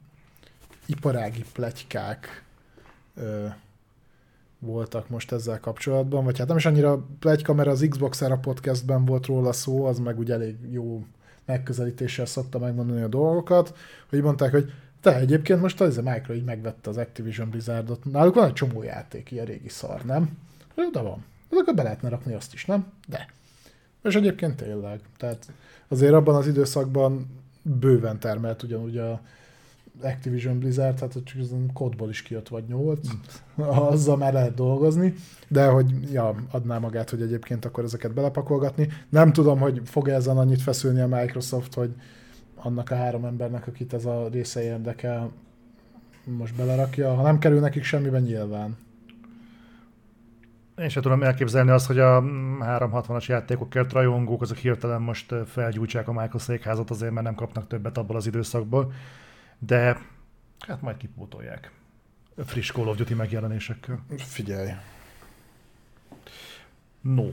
[0.87, 2.45] iparági plegykák
[3.15, 3.47] ö,
[4.59, 9.05] voltak most ezzel kapcsolatban, vagy hát nem is annyira plegyka, mert az Xbox Era podcastben
[9.05, 11.05] volt róla szó, az meg ugye elég jó
[11.45, 13.77] megközelítéssel szokta megmondani a dolgokat,
[14.09, 18.05] hogy mondták, hogy te egyébként most az a Micro így megvette az Activision Blizzardot.
[18.05, 20.39] Náluk van egy csomó játék, ilyen régi szar, nem?
[20.93, 21.25] De van.
[21.61, 22.87] Akkor be lehetne rakni azt is, nem?
[23.09, 23.27] De.
[24.03, 25.01] És egyébként tényleg.
[25.17, 25.47] Tehát
[25.89, 27.27] azért abban az időszakban
[27.63, 29.21] bőven termelt ugyanúgy a
[30.03, 33.09] Activision Blizzard, hát csak az kodból is kijött vagy nyolc,
[33.93, 35.15] azzal már lehet dolgozni,
[35.49, 38.89] de hogy ja, adná magát, hogy egyébként akkor ezeket belepakolgatni.
[39.09, 41.95] Nem tudom, hogy fog -e ezen annyit feszülni a Microsoft, hogy
[42.55, 45.31] annak a három embernek, akit ez a része érdekel,
[46.25, 47.15] most belerakja.
[47.15, 48.77] Ha nem kerül nekik semmiben, nyilván.
[50.79, 52.21] Én sem tudom elképzelni azt, hogy a
[52.61, 57.99] 360-as játékokért rajongók azok hirtelen most felgyújtsák a Michael székházat azért, mert nem kapnak többet
[57.99, 58.93] abból az időszakból,
[59.59, 59.99] de
[60.67, 61.71] hát majd kipótolják.
[62.45, 64.05] Friss Call of Duty megjelenésekkel.
[64.17, 64.71] Figyelj.
[67.01, 67.27] No.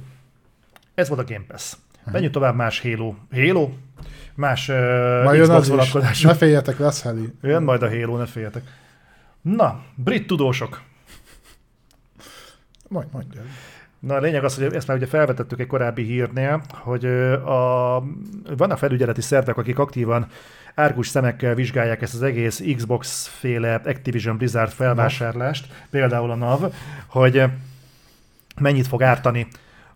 [0.93, 1.75] Ez volt a Game Pass.
[2.11, 3.15] Menjünk tovább más Halo.
[3.31, 3.71] Halo?
[4.35, 6.27] Más uh, Xbox vonatkozású.
[6.27, 7.33] Ne féljetek, lesz Heli.
[7.41, 8.63] Jön majd a Halo, ne féljetek.
[9.41, 10.81] Na, brit tudósok.
[12.91, 13.41] Majd, mondja.
[13.99, 17.99] Na a lényeg az, hogy ezt már ugye felvetettük egy korábbi hírnél, hogy a,
[18.57, 20.27] vannak felügyeleti szervek, akik aktívan
[20.75, 26.73] árgus szemekkel vizsgálják ezt az egész Xbox-féle Activision Blizzard felvásárlást, például a NAV,
[27.07, 27.43] hogy
[28.59, 29.47] mennyit fog ártani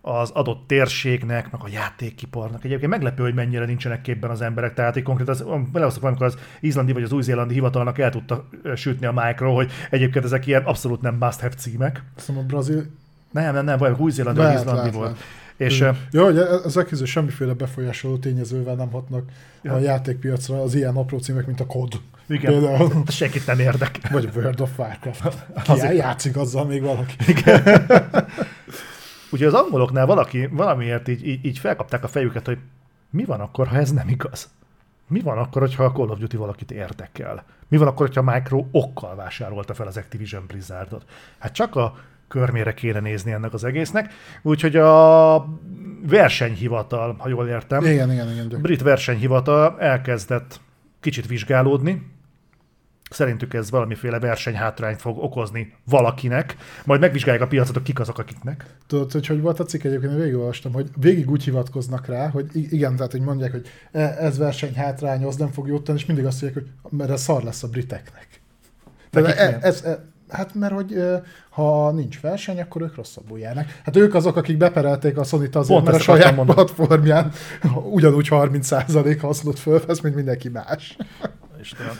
[0.08, 2.64] az adott térségnek, meg a játékiparnak.
[2.64, 4.74] Egyébként meglepő, hogy mennyire nincsenek képben az emberek.
[4.74, 9.12] Tehát, konkrét az, belehoztak amikor az izlandi vagy az új-zélandi hivatalnak el tudta sütni a
[9.12, 12.02] micro, hogy egyébként ezek ilyen abszolút nem must have címek.
[12.16, 12.86] Azt a brazil...
[13.30, 15.10] Nem, nem, nem, vagy új-zélandi vagy izlandi volt.
[15.10, 15.72] Lehet.
[15.72, 19.24] És, Jó, hogy ezek közül semmiféle befolyásoló tényezővel nem hatnak
[19.62, 19.72] ja.
[19.72, 22.00] a játékpiacra az ilyen apró címek, mint a kod.
[22.28, 23.02] Igen, Például.
[23.08, 24.10] senkit nem érdekel.
[24.12, 25.46] Vagy World of Warcraft.
[25.88, 27.14] Ki játszik azzal még valaki.
[27.26, 27.62] Igen.
[29.30, 32.58] Ugye az angoloknál valaki valamiért így, így, így felkapták a fejüket, hogy
[33.10, 34.50] mi van akkor, ha ez nem igaz?
[35.08, 37.44] Mi van akkor, hogyha a Call of Duty valakit érdekel?
[37.68, 41.04] Mi van akkor, hogyha a Micro okkal vásárolta fel az Activision Blizzardot?
[41.38, 44.12] Hát csak a körmére kéne nézni ennek az egésznek.
[44.42, 45.46] Úgyhogy a
[46.06, 50.60] versenyhivatal, ha jól értem, igen, igen, igen, brit versenyhivatal elkezdett
[51.00, 52.15] kicsit vizsgálódni,
[53.10, 58.64] Szerintük ez valamiféle versenyhátrányt fog okozni valakinek, majd megvizsgálják a piacot, kik azok, akiknek.
[58.86, 62.46] Tudod, hogy hogy volt a cikk egyébként, én végigolvastam, hogy végig úgy hivatkoznak rá, hogy
[62.52, 66.42] igen, tehát hogy mondják, hogy e, ez versenyhátrány, az nem fog jót és mindig azt
[66.42, 68.28] mondják, hogy mert ez szar lesz a briteknek.
[69.10, 71.02] Tehát ez, ez, ez, Hát mert hogy
[71.50, 73.80] ha nincs verseny, akkor ők rosszabbul járnak.
[73.84, 77.32] Hát ők azok, akik beperelték a Sony-t azért, Pont mert a saját platformján
[77.90, 80.96] ugyanúgy 30% hasznot fölvesz, mint mindenki más.
[81.60, 81.94] Istenem.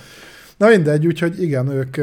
[0.56, 1.96] Na mindegy, úgyhogy igen, ők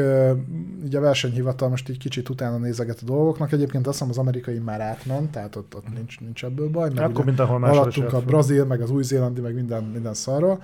[0.84, 3.52] ugye a versenyhivatal most egy kicsit utána nézeget a dolgoknak.
[3.52, 6.90] Egyébként azt hiszem az amerikai már átment, tehát ott, ott nincs, nincs ebből baj.
[6.94, 10.62] Mert Akkor mindenhol más a brazil, meg az új-zélandi, meg minden, minden szarról.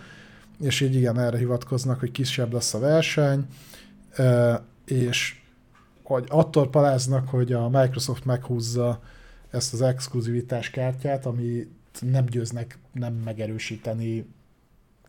[0.61, 3.47] És így igen, erre hivatkoznak, hogy kisebb lesz a verseny,
[4.85, 5.41] és
[6.03, 9.01] hogy attól paláznak, hogy a Microsoft meghúzza
[9.51, 11.69] ezt az exkluzivitás kártyát, ami
[12.01, 14.27] nem győznek nem megerősíteni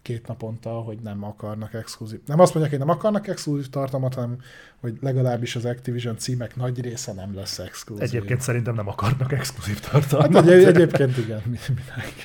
[0.02, 2.20] két naponta, hogy nem akarnak exkluzív.
[2.26, 4.38] Nem azt mondják, hogy nem akarnak exkluzív tartalmat, hanem
[4.80, 8.04] hogy legalábbis az Activision címek nagy része nem lesz exkluzív.
[8.04, 10.34] Egyébként szerintem nem akarnak exkluzív tartalmat.
[10.34, 11.42] Hát egy, egyébként igen,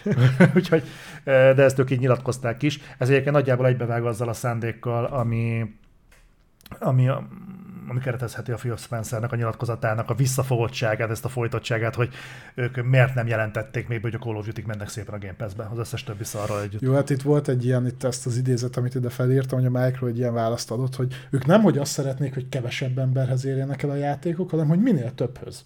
[0.57, 0.83] Úgyhogy,
[1.25, 2.81] eh, de ezt ők így nyilatkozták is.
[2.99, 5.75] Ez egyébként nagyjából egybevág azzal a szándékkal, ami,
[6.79, 7.29] ami a,
[7.89, 12.09] ami keretezheti a Phil Spencernek a nyilatkozatának a visszafogottságát, ezt a folytottságát, hogy
[12.55, 15.69] ők miért nem jelentették még, hogy a Call of Duty mennek szépen a Game Pass-be,
[15.73, 16.81] az összes többi szarral együtt.
[16.81, 19.85] Jó, hát itt volt egy ilyen, itt ezt az idézet, amit ide felírtam, hogy a
[19.85, 23.83] Micro egy ilyen választ adott, hogy ők nem, hogy azt szeretnék, hogy kevesebb emberhez érjenek
[23.83, 25.65] el a játékok, hanem hogy minél többhöz.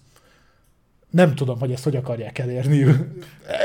[1.09, 2.85] Nem tudom, hogy ezt hogy akarják elérni.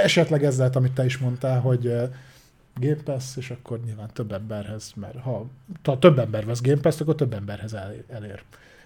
[0.03, 1.92] Esetleg ez lehet, amit te is mondtál, hogy
[2.81, 5.47] Game Pass, és akkor nyilván több emberhez, mert ha,
[5.85, 7.77] ha több ember vesz Game Pass, akkor több emberhez
[8.09, 8.43] elér.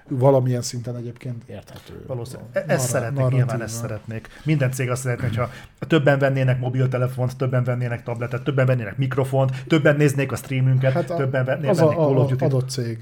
[0.08, 2.04] Valamilyen szinten egyébként érthető.
[2.06, 2.64] Valószínűleg.
[2.66, 4.28] Ezt szeretnék, nyilván ezt szeretnék.
[4.44, 9.96] Minden cég azt szeretné, hogyha többen vennének mobiltelefont, többen vennének tabletet, többen vennének mikrofont, többen
[9.96, 12.98] néznék a streamünket, hát a, többen vennének az a, Call of adott cég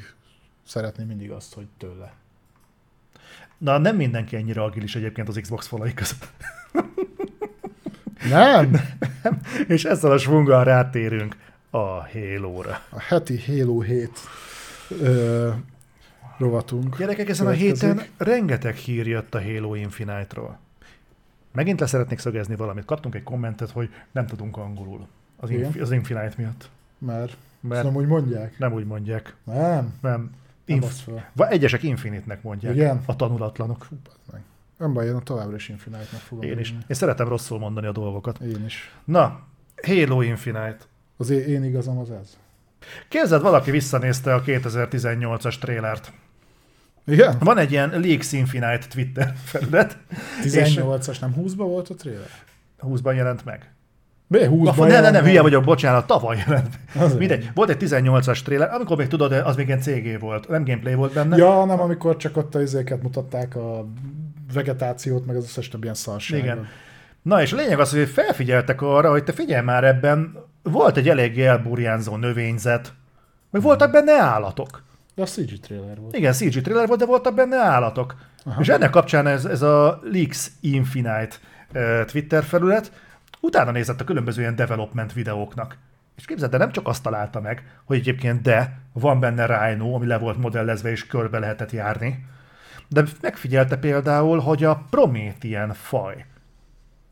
[0.67, 2.13] szeretné mindig azt, hogy tőle.
[3.59, 6.29] Na, nem mindenki ennyire agilis egyébként az Xbox falai között.
[8.29, 8.71] Nem?
[9.23, 9.41] nem.
[9.69, 11.37] És ezzel a svunggal rátérünk
[11.71, 11.79] a
[12.13, 12.81] Halo-ra.
[12.91, 14.11] A heti Halo 7
[15.01, 15.51] ö,
[16.39, 16.99] rovatunk.
[16.99, 20.59] Gyerekek, ezen a héten rengeteg hír jött a Halo Infinite-ról.
[21.53, 22.85] Megint leszeretnék szögezni valamit.
[22.85, 25.07] Kaptunk egy kommentet, hogy nem tudunk angolul.
[25.37, 25.65] Az, Igen.
[25.65, 26.69] inf- az Infinite miatt.
[26.99, 28.59] Mert, Mert nem úgy mondják?
[28.59, 29.35] nem úgy mondják.
[29.45, 29.55] Nem.
[29.65, 29.93] Nem.
[30.01, 30.31] Nem
[30.65, 32.75] Inf- vagy egyesek Infinite-nek mondják.
[32.75, 33.03] Igen?
[33.07, 33.89] A tanulatlanok.
[34.79, 36.69] Nem baj, én továbbra is Infinite-nek fogom Én is.
[36.69, 36.83] írni.
[36.89, 38.39] Én szeretem rosszul mondani a dolgokat.
[38.39, 38.95] Én is.
[39.05, 39.41] Na,
[39.87, 40.77] Halo Infinite.
[41.17, 42.37] Az én, én igazam az ez.
[43.09, 46.13] Képzeld, valaki visszanézte a 2018-as trélert.
[47.07, 47.37] Igen?
[47.39, 49.99] Van egy ilyen Leaks Infinite Twitter felület.
[50.43, 52.29] 18-as, nem 20-ban volt a trailer?
[52.83, 53.73] 20-ban jelent meg.
[54.27, 55.29] B, 20-ban Ne, ne, jelent ne, meg.
[55.29, 56.79] hülye vagyok, bocsánat, tavaly jelent.
[56.95, 57.19] Azért.
[57.19, 60.95] Mindegy, volt egy 18-as trailer, amikor még tudod, az még ilyen CG volt, nem gameplay
[60.95, 61.37] volt benne.
[61.37, 63.87] Ja, nem, amikor csak ott a izéket mutatták, a
[64.53, 66.45] vegetációt, meg az összes több ilyen szarságot.
[66.45, 66.67] Igen.
[67.23, 71.09] Na és a lényeg az, hogy felfigyeltek arra, hogy te figyelj már ebben, volt egy
[71.09, 72.93] eléggé elburjánzó növényzet,
[73.51, 74.83] meg voltak benne állatok.
[75.15, 76.17] De a CG trailer volt.
[76.17, 78.15] Igen, CG trailer volt, de voltak benne állatok.
[78.45, 78.61] Aha.
[78.61, 81.37] És ennek kapcsán ez, ez a Leaks Infinite
[82.07, 82.93] Twitter felület
[83.41, 85.77] utána nézett a különböző ilyen development videóknak.
[86.17, 90.07] És képzeld, de nem csak azt találta meg, hogy egyébként de, van benne Rhino, ami
[90.07, 92.27] le volt modellezve és körbe lehetett járni,
[92.89, 96.25] de megfigyelte például, hogy a Promethean faj,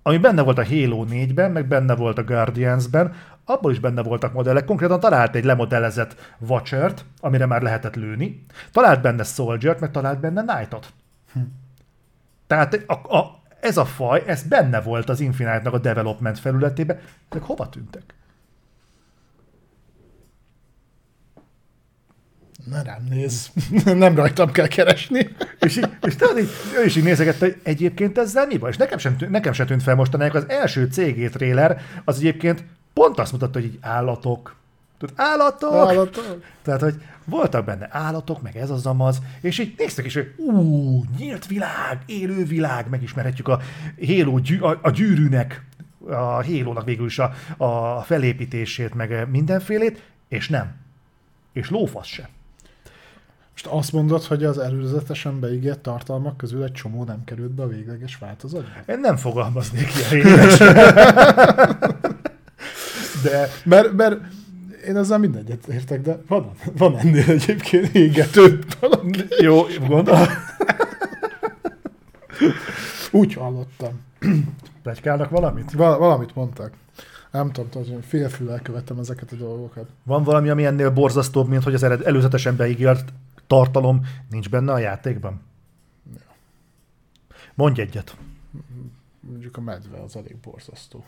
[0.02, 4.32] ami benne volt a Halo 4-ben, meg benne volt a Guardians-ben, abból is benne voltak
[4.32, 4.64] modellek.
[4.64, 10.42] Konkrétan talált egy lemodellezett Watchert, amire már lehetett lőni, talált benne Soldier-t, meg talált benne
[10.42, 10.92] Knight-ot.
[12.46, 17.42] Tehát a, a, ez a faj, ez benne volt az Infinite-nak a development felületében, ezek
[17.42, 18.14] hova tűntek?
[22.70, 23.50] Na rám néz.
[23.84, 25.28] nem rajtam kell keresni.
[25.60, 26.48] És, így, és tudod, így,
[26.80, 28.70] ő is így nézegette, hogy egyébként ezzel mi van?
[28.70, 32.64] És nekem sem, tűnt- nekem sem tűnt fel mostanáig, az első CG trailer, az egyébként
[32.92, 34.56] pont azt mutatta, hogy így állatok,
[34.98, 35.74] Tudod, állatok!
[35.74, 36.42] Állatok.
[36.62, 41.04] Tehát, hogy voltak benne állatok, meg ez az amaz, és így néztek is, hogy ú,
[41.18, 43.60] nyílt világ, élő világ, megismerhetjük a,
[44.06, 45.64] Halo, gyű, a, a gyűrűnek,
[46.06, 50.74] a halo végül is a, a felépítését, meg mindenfélét, és nem.
[51.52, 52.28] És lófasz se.
[53.62, 57.66] Most azt mondod, hogy az előzetesen beígért tartalmak közül egy csomó nem került be a
[57.66, 58.68] végleges változatba?
[58.86, 60.48] Én nem fogalmaznék ilyen.
[63.22, 64.20] De, mert, mert
[64.86, 69.10] én ezzel mindegyet értek, de van, van ennél egyébként égető dolog.
[69.40, 70.28] Jó, gondol.
[73.10, 74.00] Úgy hallottam.
[74.82, 75.72] Plegykálnak valamit?
[75.72, 76.72] Val- valamit mondtak.
[77.30, 79.86] Nem tudom, hogy félfüllel követem ezeket a dolgokat.
[80.02, 83.12] Van valami, ami ennél borzasztóbb, mint hogy az előzetesen beígért
[83.46, 85.40] tartalom nincs benne a játékban?
[87.54, 88.16] Mondj egyet.
[89.20, 91.04] Mondjuk a medve az elég borzasztó.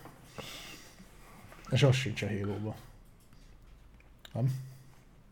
[1.70, 2.72] És az sincs a halo
[4.32, 4.52] Nem?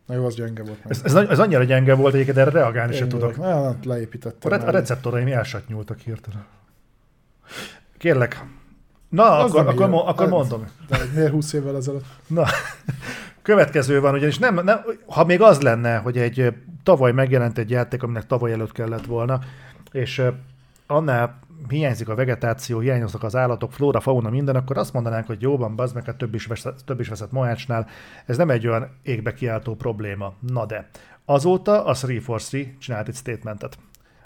[0.07, 0.85] Na jó, az gyenge volt.
[0.85, 0.92] meg.
[0.92, 3.33] Ez, ez, ez annyira gyenge volt, egyébként erre reagálni sem Én tudok.
[3.33, 3.47] tudok.
[3.47, 4.51] Na, A, leépítettem.
[4.53, 6.47] re- a receptoraim elsatnyúltak hirtelen.
[7.99, 8.45] Kérlek.
[9.09, 10.66] Na, Az akkor, akkor, akkor mondom.
[10.88, 12.05] De miért 20 évvel ezelőtt?
[12.27, 12.45] Na,
[13.46, 18.02] következő van, ugyanis nem, nem, ha még az lenne, hogy egy tavaly megjelent egy játék,
[18.02, 19.40] aminek tavaly előtt kellett volna,
[19.92, 20.22] és
[20.87, 25.56] annál hiányzik a vegetáció, hiányoznak az állatok, flóra, fauna, minden, akkor azt mondanánk, hogy jó
[25.56, 27.88] van, bazd meg, hát több is, veszett, több is veszett Moácsnál.
[28.26, 30.35] Ez nem egy olyan égbe kiáltó probléma.
[30.40, 30.88] Na de,
[31.24, 33.78] azóta a 343 csinált egy statementet.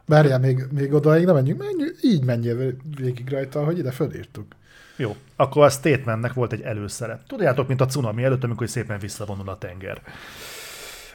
[0.07, 4.47] Várjál, még, még odaig nem menjünk, menjünk, így menjél végig rajta, hogy ide fölírtuk.
[5.01, 7.21] Jó, akkor a statementnek volt egy előszere.
[7.27, 10.03] Tudjátok, mint a cunami előtt, amikor szépen visszavonul a tenger.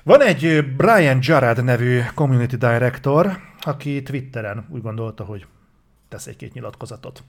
[0.04, 5.46] Van egy Brian Jarrad nevű community director, aki Twitteren úgy gondolta, hogy
[6.10, 7.24] tesz egy-két nyilatkozatot.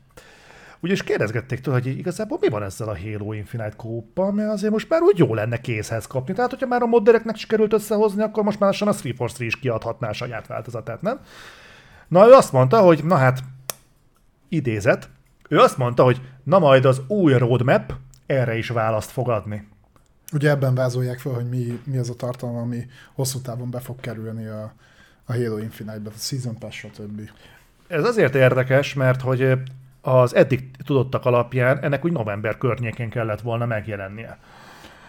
[0.81, 4.89] Ugyanis kérdezgették tőle, hogy igazából mi van ezzel a Halo Infinite kóppal, mert azért most
[4.89, 6.35] már úgy jó lenne kézhez kapni.
[6.35, 10.09] Tehát, hogyha már a moddereknek sikerült összehozni, akkor most már lassan a 343 is kiadhatná
[10.09, 11.21] a saját változatát, nem?
[12.09, 13.43] Na, ő azt mondta, hogy na hát,
[14.49, 15.09] idézet,
[15.49, 17.93] ő azt mondta, hogy na majd az új roadmap
[18.27, 19.69] erre is választ fog adni.
[20.33, 24.01] Ugye ebben vázolják fel, hogy mi, mi az a tartalom, ami hosszú távon be fog
[24.01, 24.73] kerülni a,
[25.25, 27.21] a Halo Infinite-be, a Season Pass, stb.
[27.89, 29.53] Ez azért érdekes, mert hogy
[30.01, 34.39] az eddig tudottak alapján ennek úgy november környékén kellett volna megjelennie.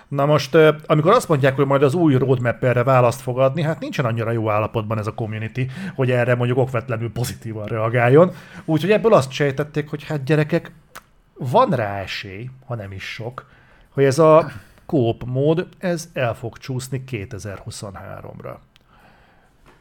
[0.08, 3.80] Na most, amikor azt mondják, hogy majd az új roadmap erre választ fog adni, hát
[3.80, 8.32] nincsen annyira jó állapotban ez a community, hogy erre mondjuk okvetlenül pozitívan reagáljon.
[8.66, 10.72] Úgyhogy ebből azt sejtették, hogy hát gyerekek,
[11.38, 13.50] van rá esély, ha nem is sok,
[13.90, 14.52] hogy ez a
[14.86, 18.56] kóp mód, ez el fog csúszni 2023-ra.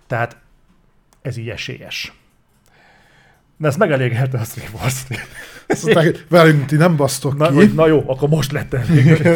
[0.07, 0.37] Tehát
[1.23, 2.13] ez így esélyes.
[3.57, 4.45] De ezt megelégelte a
[5.83, 7.55] mondták, hogy velünk ti nem basztok Na, ki.
[7.55, 9.29] hogy, na jó, akkor most lett elég.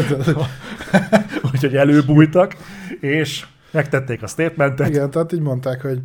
[1.53, 2.57] Úgyhogy előbújtak,
[3.01, 4.89] és megtették a statementet.
[4.89, 6.01] Igen, tehát így mondták, hogy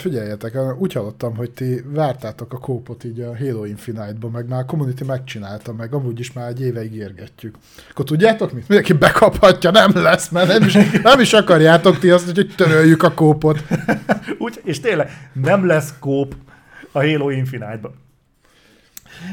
[0.00, 4.64] Figyeljetek, úgy hallottam, hogy ti vártátok a kópot így a Halo Infinite-ba, meg már a
[4.64, 7.54] community megcsinálta, meg amúgy is már egy éve ígérgetjük.
[7.90, 8.68] Akkor tudjátok mit?
[8.68, 13.14] Mindenki bekaphatja, nem lesz, mert nem is, nem is akarjátok ti azt, hogy töröljük a
[13.14, 13.64] kópot.
[14.38, 16.34] Úgy, és tényleg nem lesz kóp
[16.92, 17.92] a Halo Infinite-ba.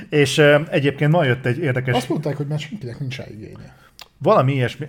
[0.10, 1.96] És egyébként ma jött egy érdekes...
[1.96, 3.76] Azt mondták, hogy már senkinek nincs rá igénye.
[4.18, 4.88] Valami ilyesmi.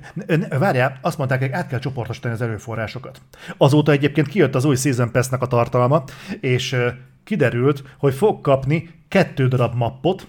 [0.58, 3.20] Várjál, azt mondták, hogy át kell csoportosítani az erőforrásokat.
[3.56, 6.04] Azóta egyébként kijött az új Season pass a tartalma,
[6.40, 6.76] és
[7.24, 10.26] kiderült, hogy fog kapni kettő darab mappot,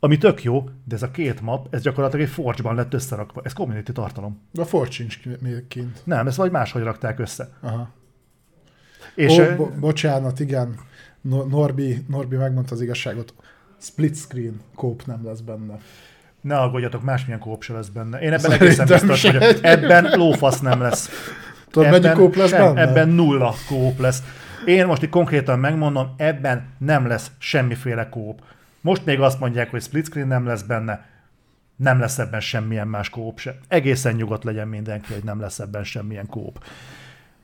[0.00, 3.40] ami tök jó, de ez a két map, ez gyakorlatilag egy Forge-ban lett összerakva.
[3.44, 4.40] Ez community tartalom.
[4.52, 5.20] De a Forge sincs
[5.68, 6.00] kint.
[6.04, 7.48] Nem, ezt vagy máshogy rakták össze.
[7.60, 7.88] Aha.
[9.14, 10.74] És Ó, bo- bocsánat, igen.
[11.20, 13.34] Norbi, Norbi megmondta az igazságot.
[13.80, 15.78] Split screen kóp nem lesz benne.
[16.40, 18.18] Ne aggódjatok, másmilyen kóp se lesz benne.
[18.18, 19.42] Én ebben egészen biztos vagyok.
[19.60, 21.10] Ebben lófasz nem lesz.
[21.70, 22.80] Tudod, ebben, kóp lesz sem, benne?
[22.80, 24.22] Ebben nulla kóp lesz.
[24.66, 28.42] Én most itt konkrétan megmondom, ebben nem lesz semmiféle kóp.
[28.80, 31.06] Most még azt mondják, hogy split screen nem lesz benne,
[31.76, 33.58] nem lesz ebben semmilyen más kóp se.
[33.68, 36.64] Egészen nyugodt legyen mindenki, hogy nem lesz ebben semmilyen kóp.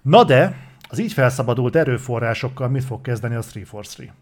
[0.02, 0.56] Na de,
[0.88, 4.14] az így felszabadult erőforrásokkal mit fog kezdeni a 343?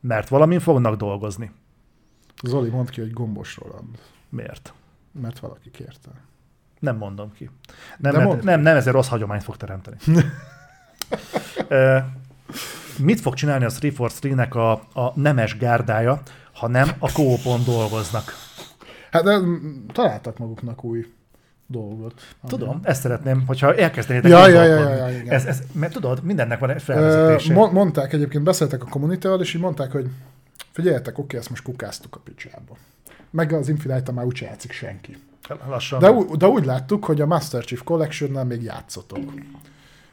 [0.00, 1.50] Mert valamin fognak dolgozni.
[2.42, 3.98] Zoli, mondd ki, hogy gombos Roland.
[4.28, 4.72] Miért?
[5.20, 6.10] Mert valaki kérte.
[6.78, 7.50] Nem mondom ki.
[7.98, 9.96] Nem, mert, nem, nem ezért rossz hagyományt fog teremteni.
[12.98, 16.22] mit fog csinálni a 343-nek a, a nemes gárdája,
[16.52, 18.32] ha nem a kópon dolgoznak?
[19.10, 19.38] Hát de
[19.92, 21.06] találtak maguknak új
[21.66, 22.22] dolgot.
[22.46, 25.34] Tudom, ezt szeretném, hogyha elkezdenétek ja, ja, ja, ja, ja, igen.
[25.34, 27.54] Ez, ez, mert tudod, mindennek van egy felvezetése.
[27.54, 30.10] mondták egyébként, beszéltek a kommunitával, és így mondták, hogy
[30.76, 32.76] figyeljetek, oké, ezt most kukáztuk a picsába.
[33.30, 35.16] Meg az Infinite már úgyse játszik senki.
[35.68, 35.98] Lassan.
[35.98, 39.32] De, de úgy láttuk, hogy a Master Chief Collection-nel még játszotok.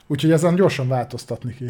[0.08, 1.66] Úgyhogy ezen gyorsan változtatni ki.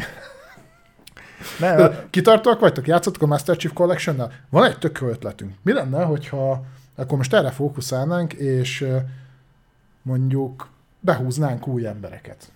[1.60, 2.88] Ne, Kitartóak vagytok?
[2.88, 4.32] Játszottok a Master Chief Collection-nel?
[4.50, 5.54] Van egy tök ötletünk.
[5.62, 8.88] Mi lenne, hogyha akkor most erre fókuszálnánk, és
[10.02, 12.52] mondjuk behúznánk új embereket.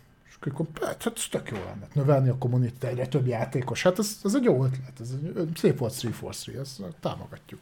[0.45, 1.88] És akkor hát, hát ez tök jó lenne.
[1.93, 3.84] Növelni a kommunit egyre több játékos.
[3.84, 5.00] Hát ez, ez egy jó ötlet.
[5.00, 7.60] Ez egy, szép volt 343, ezt támogatjuk.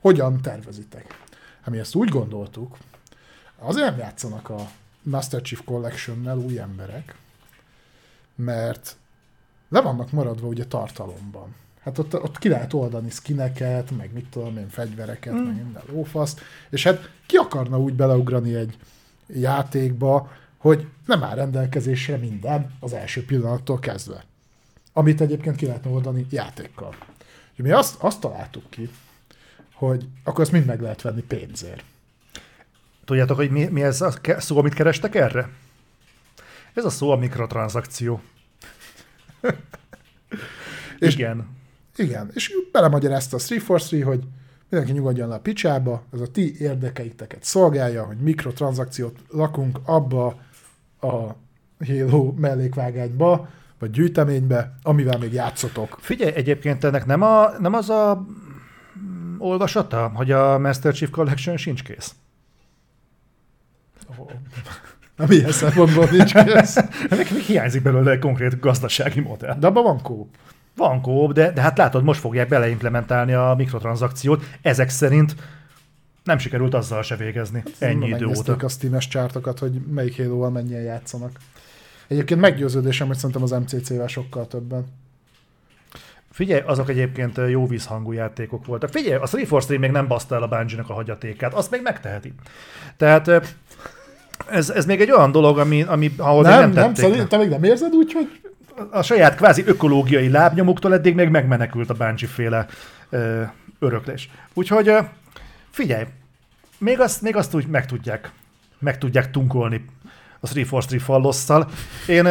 [0.00, 1.18] Hogyan tervezitek?
[1.60, 2.76] Hát mi ezt úgy gondoltuk,
[3.58, 4.70] azért nem játszanak a
[5.02, 7.14] Master Chief Collection-nel új emberek,
[8.34, 8.96] mert
[9.68, 11.54] le vannak maradva ugye tartalomban.
[11.80, 15.36] Hát ott, ott ki lehet oldani skineket, meg mit tudom én, fegyvereket, mm.
[15.36, 18.76] meg minden lófaszt, és hát ki akarna úgy beleugrani egy
[19.26, 24.24] játékba, hogy nem áll rendelkezésre minden az első pillanattól kezdve.
[24.92, 26.94] Amit egyébként ki lehetne oldani játékkal.
[27.56, 28.88] mi azt, azt találtuk ki,
[29.74, 31.84] hogy akkor azt mind meg lehet venni pénzért.
[33.04, 35.48] Tudjátok, hogy mi, mi ez a szó, amit kerestek erre?
[36.74, 38.20] Ez a szó a mikrotranszakció.
[40.98, 41.48] és, igen.
[41.96, 44.24] Igen, és belemagyarázta a 343, hogy
[44.68, 50.50] mindenki nyugodjon le a picsába, ez a ti érdekeiteket szolgálja, hogy mikrotranszakciót lakunk abba
[51.02, 51.36] a
[51.86, 55.98] Halo mellékvágányba, vagy gyűjteménybe, amivel még játszotok.
[56.00, 58.26] Figyelj, egyébként ennek nem, a, nem az a
[59.38, 62.14] olvasata, hogy a Master Chief Collection sincs kész?
[64.18, 64.30] Oh.
[65.16, 66.74] Nem ilyen szempontból nincs kész.
[67.10, 69.56] Nekem hiányzik belőle egy konkrét gazdasági modell.
[69.58, 70.28] De abban van kóp.
[70.76, 74.44] Van kóp, de, de hát látod, most fogják beleimplementálni a mikrotranszakciót.
[74.62, 75.34] Ezek szerint
[76.24, 78.56] nem sikerült azzal se végezni hát, ennyi idő óta.
[78.60, 81.30] a Steam-es csártokat, hogy melyik halo mennyien játszanak.
[82.08, 84.86] Egyébként meggyőződésem, hogy szerintem az MCC-vel sokkal többen.
[86.30, 88.90] Figyelj, azok egyébként jó vízhangú játékok voltak.
[88.90, 92.32] Figyelj, a 343 még nem baszta el a bungie a hagyatékát, azt még megteheti.
[92.96, 93.28] Tehát
[94.48, 97.16] ez, ez még egy olyan dolog, ami, ami ahol nem, nem tették.
[97.16, 98.40] Nem, te még nem érzed úgy, hogy
[98.90, 102.66] a saját kvázi ökológiai lábnyomuktól eddig még megmenekült a Bungie féle
[103.10, 103.42] ö,
[103.78, 104.30] öröklés.
[104.54, 104.92] Úgyhogy
[105.72, 106.04] figyelj,
[106.78, 108.30] még azt, még azt úgy meg tudják,
[108.78, 109.84] meg tudják tunkolni
[110.40, 111.68] a 343 fallosszal.
[112.06, 112.26] Én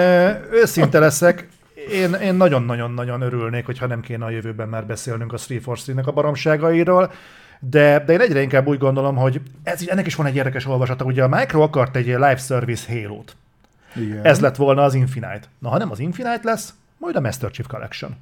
[0.52, 1.48] őszinte leszek,
[1.92, 7.12] én, én nagyon-nagyon-nagyon örülnék, hogyha nem kéne a jövőben már beszélnünk a 343-nek a baromságairól,
[7.60, 11.06] de, de én egyre inkább úgy gondolom, hogy ez, ennek is van egy érdekes olvasata.
[11.06, 13.36] Ugye a Micro akart egy live service Halo-t.
[13.96, 14.26] Igen.
[14.26, 15.42] Ez lett volna az Infinite.
[15.60, 18.16] Na, ha nem az Infinite lesz, majd a Master Chief Collection.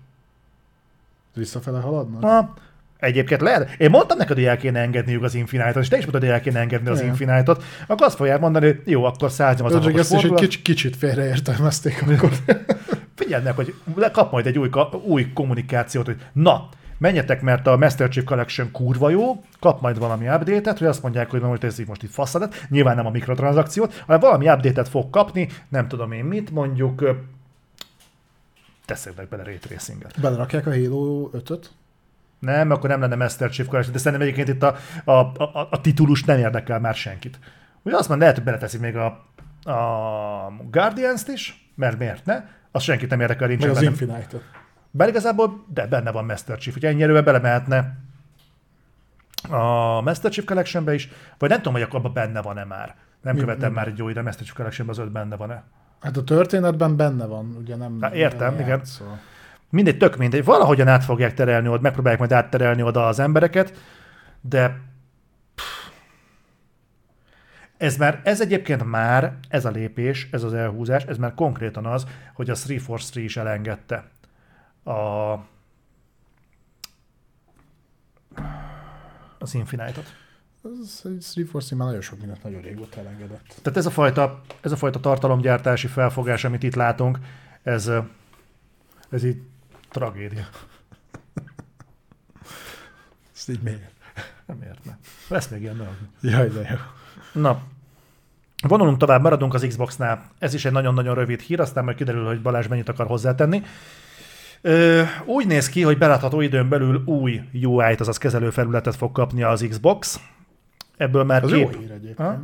[1.33, 2.21] Visszafele haladnak?
[2.21, 2.53] Na,
[2.99, 3.75] Egyébként lehet.
[3.77, 6.41] Én mondtam neked, hogy el kéne engedniük az Infinite-ot, és te is mondtad, hogy el
[6.41, 10.23] kéne engedni az Infinite-ot, akkor azt fogják mondani, hogy jó, akkor száznyom az Ezt is
[10.23, 12.31] egy kicsit, kicsit félreértelmezték akkor.
[13.15, 13.73] Figyelnek, hogy
[14.11, 14.69] kap majd egy új,
[15.03, 20.27] új kommunikációt, hogy na, menjetek, mert a Master Chief Collection kurva jó, kap majd valami
[20.27, 24.03] update-et, hogy azt mondják, hogy most ez így most itt faszadat, nyilván nem a mikrotranszakciót,
[24.05, 27.03] hanem valami update-et fog kapni, nem tudom én mit, mondjuk
[28.85, 30.19] tesznek bele Ray Tracinget.
[30.21, 31.69] Belerakják a Halo 5-öt?
[32.39, 35.81] Nem, akkor nem lenne Master Chief Collection, de szerintem egyébként itt a, a, a, a
[35.81, 37.39] titulus nem érdekel már senkit.
[37.81, 39.05] Ugye azt mondja, lehet, hogy beleteszik még a,
[39.71, 42.43] a Guardians-t is, mert miért ne?
[42.71, 43.89] Az senkit nem érdekel, nincs Meg az benne.
[43.89, 44.43] Infinite-ot.
[44.91, 47.97] Bár igazából, de benne van Master Chief, hogy ennyi erővel belemehetne
[49.49, 52.95] a Master Chief Collectionbe is, vagy nem tudom, hogy abban benne van-e már.
[53.21, 55.63] Nem Mi- követem mi- már egy jó ide, Master Chief Collectionben az öt benne van-e.
[56.01, 57.97] Hát a történetben benne van, ugye nem...
[58.01, 58.67] Há, értem, igen.
[58.67, 59.19] játszol.
[59.69, 60.43] Mindegy, tök mindegy.
[60.43, 63.77] Valahogyan át fogják terelni oda, megpróbálják majd átterelni oda az embereket,
[64.41, 64.81] de
[65.55, 65.89] pff,
[67.77, 72.05] ez már, ez egyébként már, ez a lépés, ez az elhúzás, ez már konkrétan az,
[72.33, 74.09] hogy a 343 is elengedte
[74.83, 75.33] a
[79.39, 80.15] az Infinite-ot.
[80.63, 83.59] Ez egy 340 már nagyon sok mindent nagyon régóta elengedett.
[83.61, 87.19] Tehát ez a fajta, ez a fajta tartalomgyártási felfogás, amit itt látunk,
[87.63, 87.91] ez,
[89.09, 89.41] ez így
[89.89, 90.43] tragédia.
[93.35, 93.91] Ezt így miért?
[94.45, 94.97] Nem értne.
[95.27, 95.93] Lesz még ilyen dolog.
[96.21, 96.77] Jaj, de jó.
[97.41, 97.61] Na,
[98.67, 100.31] vonulunk tovább, maradunk az Xboxnál.
[100.39, 103.61] Ez is egy nagyon-nagyon rövid hír, aztán majd kiderül, hogy Balázs mennyit akar hozzátenni.
[104.61, 109.65] Ö, úgy néz ki, hogy belátható időn belül új UI-t, azaz kezelőfelületet fog kapni az
[109.69, 110.19] Xbox.
[110.97, 112.17] Ebből már Az kép, jó hír egyébként.
[112.17, 112.39] Ha?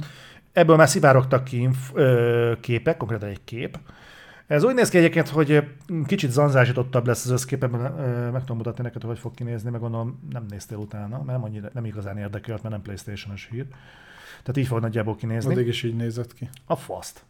[0.54, 3.78] Ebből már szivárogtak ki inf- ö, képek, konkrétan egy kép.
[4.48, 5.64] Ez úgy néz ki egyébként, hogy
[6.06, 9.80] kicsit zanzásítottabb lesz az összkép, ebben ö, meg tudom mutatni neked, hogy fog kinézni, meg
[9.80, 13.66] gondolom nem néztél utána, mert nem, annyira, nem igazán érdekelt, mert nem Playstation-os hír.
[14.40, 15.54] Tehát így fog nagyjából kinézni.
[15.54, 16.50] Addig is így nézett ki.
[16.66, 17.24] A faszt.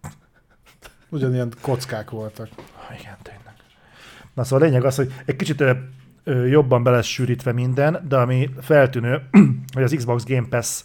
[1.08, 2.48] Ugyanilyen kockák voltak.
[3.00, 3.54] Igen, tényleg.
[4.34, 5.72] Na szóval a lényeg az, hogy egy kicsit ö,
[6.24, 9.22] ö, jobban be lesz sűrítve minden, de ami feltűnő,
[9.74, 10.84] hogy az Xbox Game Pass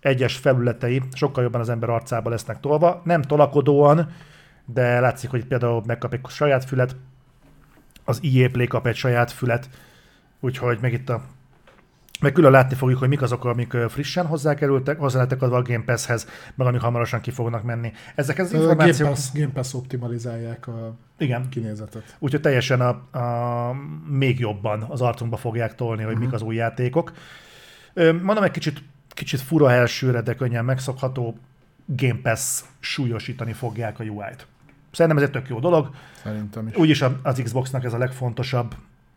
[0.00, 4.12] egyes felületei sokkal jobban az ember arcába lesznek tolva, nem tolakodóan,
[4.64, 6.96] de látszik, hogy például megkap egy saját fület,
[8.04, 9.68] az EA Play kap egy saját fület,
[10.40, 11.22] úgyhogy meg itt a
[12.20, 16.26] meg külön látni fogjuk, hogy mik azok, amik frissen hozzákerültek, hozzálettek adva a Game Pass-hez,
[16.54, 17.92] meg amik hamarosan ki fognak menni.
[18.14, 19.08] Ezek az A Game információk...
[19.08, 22.16] Pass, Game Pass optimalizálják a Igen, kinézetet.
[22.18, 23.74] Úgyhogy teljesen a, a,
[24.08, 26.26] még jobban az arcunkba fogják tolni, hogy uh-huh.
[26.26, 27.12] mik az új játékok.
[28.22, 31.38] Mondom, egy kicsit, kicsit fura elsőre, de könnyen megszokható
[31.96, 34.46] Game Pass súlyosítani fogják a UI-t.
[34.92, 35.90] Szerintem ez egy tök jó dolog.
[36.22, 36.76] Szerintem is.
[36.76, 38.74] Úgyis az Xboxnak ez a legfontosabb.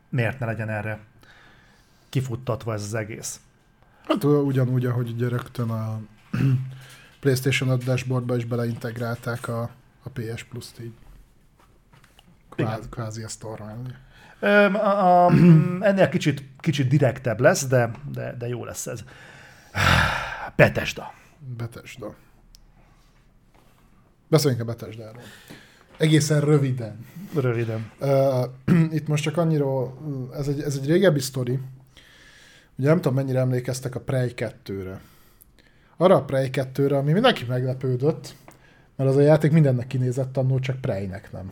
[0.10, 1.00] Miért ne legyen erre
[2.10, 3.40] kifuttatva ez az egész?
[4.08, 6.00] Hát ugyanúgy, ahogy ugye rögtön a
[7.20, 9.62] PlayStation 5 dashboardba is beleintegrálták a,
[10.04, 10.94] a PS Plus-t így.
[12.50, 13.24] Kvázi, kvázi
[14.74, 15.32] a, a,
[15.90, 19.04] ennél kicsit, kicsit direktebb lesz, de, de, de jó lesz ez.
[20.56, 21.14] Betesda.
[21.58, 22.16] Bethesda.
[24.34, 25.22] Beszéljünk a Bethesdáról.
[25.98, 27.06] Egészen röviden.
[27.36, 27.92] Röviden.
[28.00, 28.44] Uh,
[28.98, 29.94] itt most csak annyira,
[30.38, 31.60] ez egy, ez egy régebbi sztori.
[32.76, 35.02] Ugye nem tudom, mennyire emlékeztek a Prey 2-re.
[35.98, 38.36] Arra a Prey 2-re, ami mindenki meglepődött,
[38.96, 41.52] mert az a játék mindennek kinézett annó, csak Preynek nem.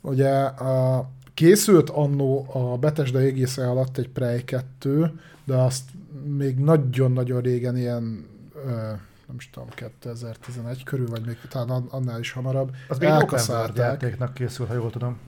[0.00, 5.90] Ugye a, készült annó a Bethesda égésze alatt egy Prey 2, de azt
[6.36, 8.26] még nagyon-nagyon régen ilyen
[8.66, 8.92] ö,
[9.26, 12.74] nem is tudom, 2011 körül, vagy még talán an- annál is hamarabb.
[12.88, 15.18] Az még open játéknak készül, ha jól tudom.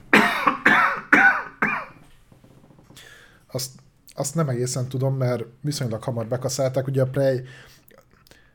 [3.51, 3.71] azt,
[4.15, 6.87] azt nem egészen tudom, mert viszonylag hamar bekaszálták.
[6.87, 7.43] Ugye a Prey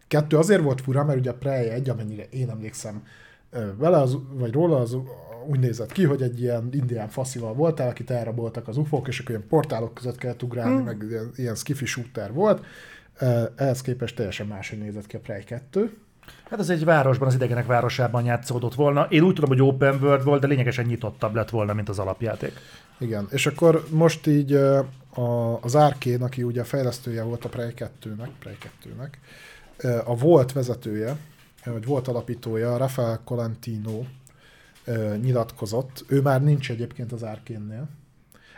[0.09, 3.03] 2 azért volt fura, mert ugye a Prey 1, amennyire én emlékszem,
[3.76, 4.97] vele az, vagy róla az
[5.47, 9.30] úgy nézett ki, hogy egy ilyen indián faszival voltál, akit elraboltak az ufók, és akkor
[9.30, 10.84] ilyen portálok között kellett ugrálni, mm.
[10.84, 12.64] meg ilyen, ilyen skifi shooter volt.
[13.57, 15.97] Ehhez képest teljesen máshogy nézett ki a Prey 2.
[16.51, 19.05] Hát ez egy városban, az idegenek városában játszódott volna.
[19.05, 22.53] Én úgy tudom, hogy open world volt, de lényegesen nyitottabb lett volna, mint az alapjáték.
[22.99, 24.53] Igen, és akkor most így
[25.61, 29.11] az Arkane, aki ugye a fejlesztője volt a Prey 2-nek, Prey 2-nek,
[29.77, 31.17] ö, a volt vezetője,
[31.65, 34.05] vagy volt alapítója, Rafael Colantino
[35.23, 36.05] nyilatkozott.
[36.09, 37.89] Ő már nincs egyébként az Arkane-nél.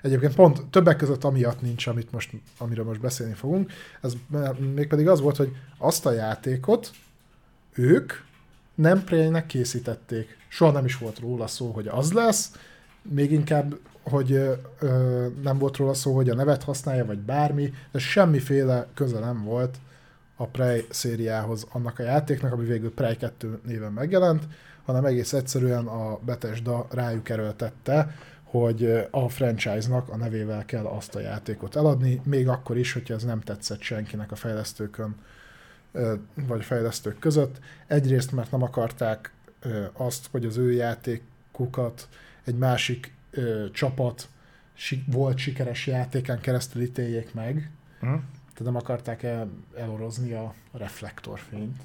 [0.05, 3.73] Egyébként pont többek között amiatt nincs, amit most, amiről most beszélni fogunk.
[4.01, 4.13] Ez
[4.75, 6.91] mégpedig az volt, hogy azt a játékot
[7.73, 8.13] ők
[8.75, 10.37] nem Prey-nek készítették.
[10.49, 12.53] Soha nem is volt róla szó, hogy az lesz,
[13.03, 17.99] még inkább, hogy ö, nem volt róla szó, hogy a nevet használja, vagy bármi, de
[17.99, 19.77] semmiféle köze nem volt
[20.37, 24.43] a Prey szériához annak a játéknak, ami végül Prey 2 néven megjelent,
[24.85, 28.15] hanem egész egyszerűen a Bethesda rájuk erőltette,
[28.61, 33.25] hogy a franchise-nak a nevével kell azt a játékot eladni, még akkor is, hogyha ez
[33.25, 35.17] nem tetszett senkinek a fejlesztőkön,
[36.35, 37.59] vagy fejlesztők között.
[37.87, 39.33] Egyrészt, mert nem akarták
[39.93, 42.09] azt, hogy az ő játékukat
[42.45, 43.15] egy másik
[43.73, 44.29] csapat
[45.07, 47.71] volt sikeres játékán keresztül ítéljék meg.
[48.01, 51.81] Tehát nem akarták el, elorozni a reflektorfényt.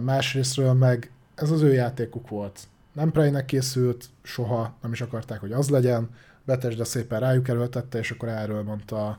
[0.00, 2.60] Másrésztről meg ez az ő játékuk volt.
[2.94, 6.08] Nem Prey-nek készült, soha nem is akarták, hogy az legyen.
[6.44, 9.18] Bethesda szépen rájuk erőltette, és akkor erről mondta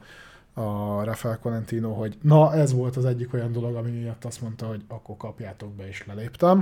[0.53, 4.65] a Rafael Colentino, hogy na, ez volt az egyik olyan dolog, ami miatt azt mondta,
[4.67, 6.57] hogy akkor kapjátok be, és leléptem.
[6.57, 6.61] Mm,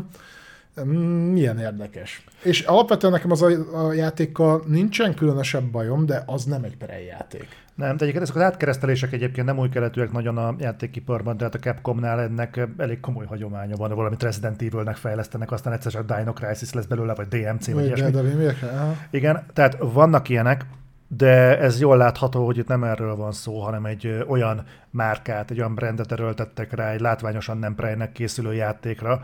[1.32, 2.24] Milyen érdekes.
[2.44, 7.06] És alapvetően nekem az a, a játékkal nincsen különösebb bajom, de az nem egy Prey
[7.06, 7.48] játék.
[7.76, 11.60] Nem, de egyébként ezek az átkeresztelések egyébként nem új keletűek nagyon a játékiparban, tehát a
[11.60, 16.74] Capcomnál ennek elég komoly hagyománya van, valamit Resident Evil-nek fejlesztenek, aztán egyszer csak Dino Crisis
[16.74, 18.12] lesz belőle, vagy DMC, vagy ilyesmi.
[18.12, 19.08] de, de.
[19.10, 20.66] Igen, tehát vannak ilyenek,
[21.08, 25.60] de ez jól látható, hogy itt nem erről van szó, hanem egy olyan márkát, egy
[25.60, 29.22] olyan brandet erőltettek rá, egy látványosan nem Prey-nek készülő játékra,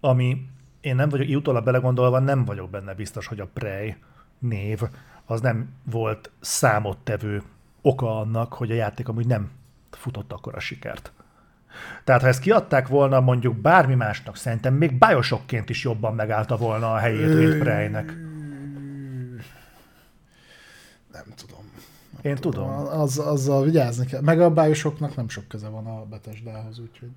[0.00, 0.46] ami
[0.86, 3.96] én nem vagyok, utólag belegondolva nem vagyok benne biztos, hogy a Prey
[4.38, 4.82] név
[5.24, 7.42] az nem volt számottevő
[7.82, 9.50] oka annak, hogy a játék amúgy nem
[9.90, 11.12] futott akkor a sikert.
[12.04, 16.92] Tehát ha ezt kiadták volna mondjuk bármi másnak, szerintem még Bioshockként is jobban megállta volna
[16.92, 18.06] a helyét, mint Preynek.
[21.12, 21.70] Nem tudom.
[22.22, 22.70] Én tudom.
[22.70, 24.20] Az, azzal vigyázni kell.
[24.20, 27.10] Meg a Bioshocknak nem sok köze van a Bethesdához, úgyhogy...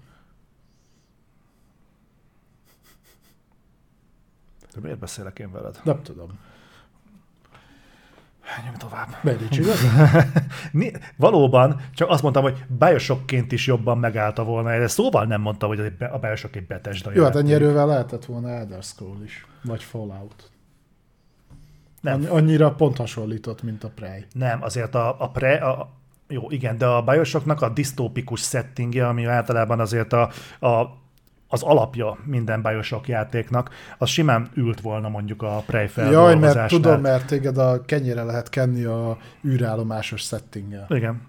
[4.80, 5.80] De miért beszélek én veled?
[5.84, 6.30] Nem tudom.
[8.58, 9.08] Menjünk tovább.
[10.72, 15.70] Mi, valóban, csak azt mondtam, hogy Bioshockként is jobban megállta volna, de szóval nem mondtam,
[15.70, 19.46] hogy a Bioshock egy Bethesda Jó, hát ennyi erővel lehetett volna Elder Scroll is.
[19.64, 20.52] Vagy Fallout.
[22.02, 22.14] Nem.
[22.14, 24.26] Annyi- Annyira pont hasonlított, mint a Prey.
[24.34, 25.90] Nem, azért a, a pre, a,
[26.28, 30.98] jó, igen, de a Bioshocknak a disztópikus settingje, ami általában azért a, a,
[31.52, 37.02] az alapja minden Bioshock játéknak, az simán ült volna mondjuk a Prey Jaj, mert tudom,
[37.02, 40.86] mert téged a kenyére lehet kenni a űrállomásos settinggel.
[40.90, 41.22] Igen.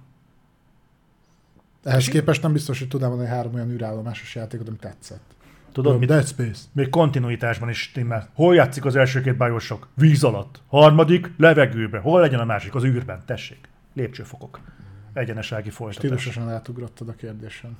[1.84, 5.34] Ehhez képest nem biztos, hogy tudnám mondani három olyan űrállomásos játékot, ami tetszett.
[5.72, 6.62] Tudod, mit, Dead Space.
[6.72, 8.28] még kontinuitásban is stimmel.
[8.34, 9.86] Hol játszik az első két Bioshock?
[9.94, 10.62] Víz alatt.
[10.66, 11.98] Harmadik, levegőbe.
[11.98, 12.74] Hol legyen a másik?
[12.74, 13.22] Az űrben.
[13.26, 13.68] Tessék.
[13.94, 14.60] Lépcsőfokok.
[15.12, 16.04] Egyenesági folytatás.
[16.04, 17.76] Stílusosan átugrottad a kérdésen.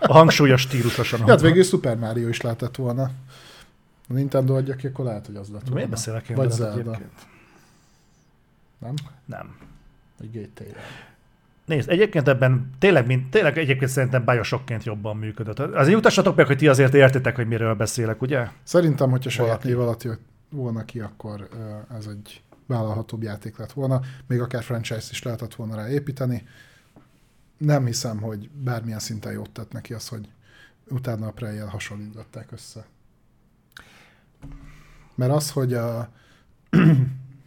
[0.00, 1.20] A hangsúlyos stílusosan.
[1.20, 3.02] Ja, hát végül Super Mario is lehetett volna.
[4.08, 5.74] A Nintendo adja ki, akkor lehet, hogy az lett volna.
[5.74, 6.98] Miért beszélek én Vagy Zelda.
[8.78, 8.94] Nem?
[9.24, 9.56] Nem.
[10.18, 10.64] Vagy GTA.
[11.64, 15.58] Nézd, egyébként ebben tényleg, mint, tényleg egyébként szerintem Bioshockként jobban működött.
[15.58, 18.46] Azért jutassatok meg, hogy ti azért értitek, hogy miről beszélek, ugye?
[18.62, 20.20] Szerintem, hogyha saját név alatt jött
[20.50, 21.48] volna ki, akkor
[21.98, 24.00] ez egy vállalhatóbb játék lett volna.
[24.26, 26.46] Még akár franchise is lehetett volna rá építeni.
[27.58, 30.28] Nem hiszem, hogy bármilyen szinten jót tett neki az, hogy
[30.88, 32.86] utána a prey hasonlították össze.
[35.14, 36.08] Mert az, hogy a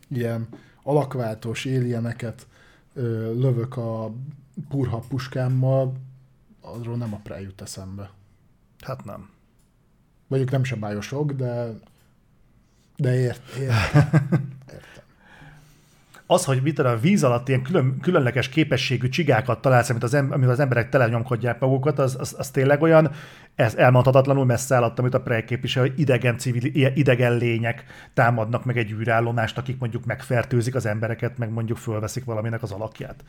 [0.08, 0.48] ilyen
[0.84, 2.48] alakváltós alieneket
[2.94, 4.14] ö, lövök a
[4.70, 5.94] purha puskámmal,
[6.62, 8.12] arról nem a Prey jut eszembe.
[8.80, 9.30] Hát nem.
[10.28, 11.80] Mondjuk nem sem bájosok, de
[12.96, 13.74] de ért, ért.
[16.32, 20.14] Az, hogy mit tudom, a víz alatt ilyen külön, különleges képességű csigákat találsz, amit az,
[20.14, 23.12] em, amivel az emberek telenyomkodják magukat, az, az, az tényleg olyan
[23.56, 28.78] ez elmondhatatlanul messze állat, amit a Prey képvisel, hogy idegen, civil, idegen lények támadnak meg
[28.78, 33.24] egy űrállomást, akik mondjuk megfertőzik az embereket, meg mondjuk fölveszik valaminek az alakját.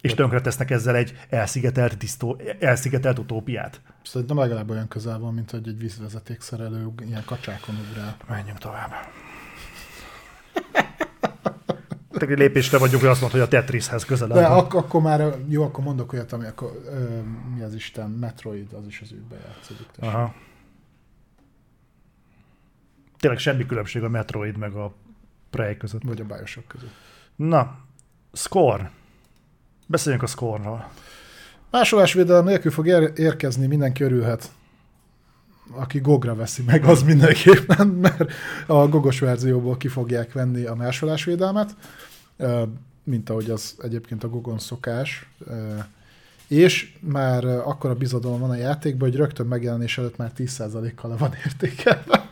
[0.00, 3.80] És tönkretesznek ezzel egy elszigetelt, disztó, elszigetelt utópiát.
[4.02, 8.16] Szerintem legalább olyan közel van, mint hogy egy vízvezetékszerelő ilyen kacsákon ugrál.
[8.28, 8.90] Menjünk tovább.
[12.22, 15.62] Egy lépésre vagyunk, hogy azt mondta, hogy a Tetrishez közelebb De ak- akkor már, jó,
[15.62, 17.20] akkor mondok olyat, ami akkor, ö,
[17.54, 19.86] mi az Isten, Metroid, az is az űrbe játszódik.
[19.98, 20.34] Aha.
[23.18, 24.92] Tényleg semmi különbség a Metroid meg a
[25.50, 26.02] Prey között.
[26.04, 26.92] Vagy a Bioshock között.
[27.36, 27.76] Na,
[28.32, 28.90] score.
[29.86, 30.88] Beszéljünk a score-ról.
[31.70, 34.50] Másolásvédelem nélkül fog ér- érkezni, mindenki örülhet.
[35.70, 38.32] Aki gogra veszi meg, az mindenképpen, mert
[38.66, 41.76] a gogos verzióból ki fogják venni a másolásvédelmet,
[43.02, 45.28] mint ahogy az egyébként a gogon szokás.
[46.48, 51.34] És már akkora bizodalom van a játékban, hogy rögtön megjelenés előtt már 10%-kal le van
[51.44, 52.28] értékelve.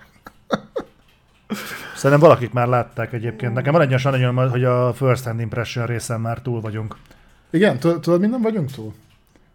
[1.95, 3.55] Szerintem valakik már látták egyébként.
[3.55, 6.97] Nekem van egy olyan sajnálom, hogy a First Hand Impression részen már túl vagyunk.
[7.51, 8.95] Igen, tud- tudod, minden vagyunk túl?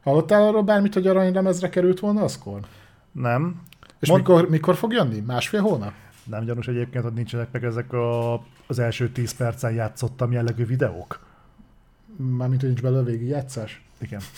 [0.03, 2.59] Hallottál arról bármit, hogy aranylemezre került volna a szkor?
[3.11, 3.61] Nem?
[3.99, 5.19] És Mond- mikor, mikor fog jönni?
[5.19, 5.93] Másfél hónap?
[6.23, 8.33] Nem gyanús egyébként, hogy nincsenek meg ezek a,
[8.67, 11.25] az első 10 percen játszottam jellegű videók.
[12.15, 13.81] Mármint, hogy nincs belőle végigjátszás?
[13.99, 14.21] Igen.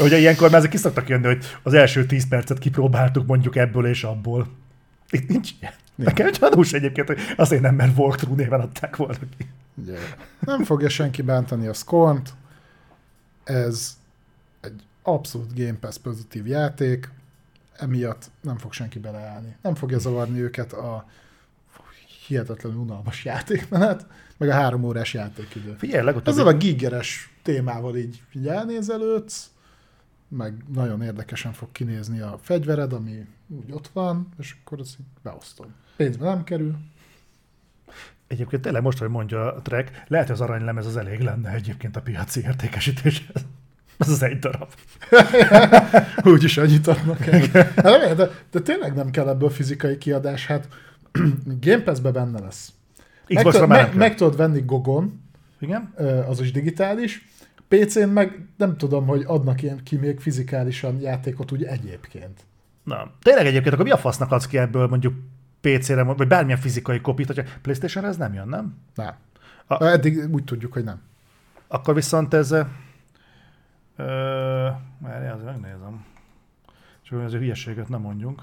[0.00, 3.86] Ugye ilyenkor már ezek ki szoktak jönni, hogy az első 10 percet kipróbáltuk mondjuk ebből
[3.86, 4.48] és abból.
[5.10, 5.72] Itt nincs ilyen.
[5.94, 9.46] Nekem gyanús egyébként, hogy azért nem, mert walkthrough néven adták volna ki.
[9.86, 10.00] Yeah.
[10.40, 12.32] Nem fogja senki bántani a Scorn-t.
[13.44, 13.96] Ez
[14.60, 17.10] egy abszolút Game Pass pozitív játék,
[17.78, 19.56] emiatt nem fog senki beleállni.
[19.62, 21.06] Nem fogja zavarni őket a
[22.26, 24.06] hihetetlenül unalmas játékmenet,
[24.36, 25.74] meg a három órás játékidő.
[25.78, 26.34] Figyelj, legutóbb...
[26.34, 29.50] Ezzel a gigeres témával így, így elnézelődsz,
[30.28, 35.06] meg nagyon érdekesen fog kinézni a fegyvered, ami úgy ott van, és akkor azt így
[35.22, 35.74] beosztom.
[35.96, 36.76] Pénzbe nem kerül.
[38.26, 41.96] Egyébként tényleg most, hogy mondja a Trek, lehet, hogy az aranylemez az elég lenne egyébként
[41.96, 43.46] a piaci értékesítéshez.
[43.98, 44.68] Az az egy darab.
[46.34, 47.40] Úgyis annyit adnak el.
[47.76, 50.68] Hát, de, de, tényleg nem kell ebből fizikai kiadás, hát
[51.60, 52.72] Game Pass-be benne lesz.
[53.28, 55.22] Meg, tudod, meg, meg tudod venni Gogon,
[55.60, 55.94] Igen?
[56.28, 57.28] az is digitális,
[57.68, 62.44] PC-n meg nem tudom, hogy adnak ilyen ki még fizikálisan játékot úgy egyébként.
[62.84, 65.14] Na, tényleg egyébként, akkor mi a fasznak adsz ki ebből mondjuk
[65.60, 68.76] PC-re, vagy bármilyen fizikai kopit, hogyha playstation ez nem jön, nem?
[68.94, 69.14] Nem.
[69.66, 69.84] A...
[69.84, 71.00] Eddig úgy tudjuk, hogy nem.
[71.68, 72.54] Akkor viszont ez...
[73.98, 74.04] Ö,
[74.98, 76.04] már az megnézem.
[77.02, 78.42] Csak ez a hülyeséget nem mondjunk.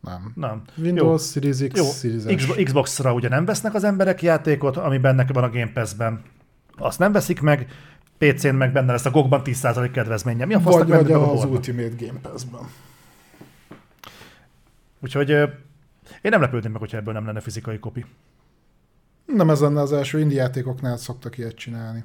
[0.00, 0.32] Nem.
[0.34, 0.62] Nem.
[0.76, 1.42] Windows, Jó.
[1.42, 1.84] Series X, Jó.
[1.84, 6.22] Series X, Xbox-ra ugye nem vesznek az emberek játékot, ami benne van a Game Pass-ben.
[6.76, 7.68] Azt nem veszik meg,
[8.18, 10.44] PC-n meg benne lesz a GOG-ban 10% kedvezménye.
[10.44, 12.68] Mi a vagy, vagy az Ultimate Game Pass-ben.
[15.00, 18.04] Úgyhogy én nem lepődném meg, hogyha ebből nem lenne fizikai kopi.
[19.26, 22.04] Nem ez lenne az első indie játékoknál szoktak ilyet csinálni.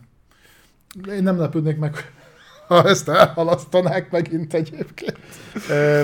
[1.02, 2.14] De én nem lepődnék meg,
[2.70, 5.18] ha ezt elhalasztanák megint egyébként.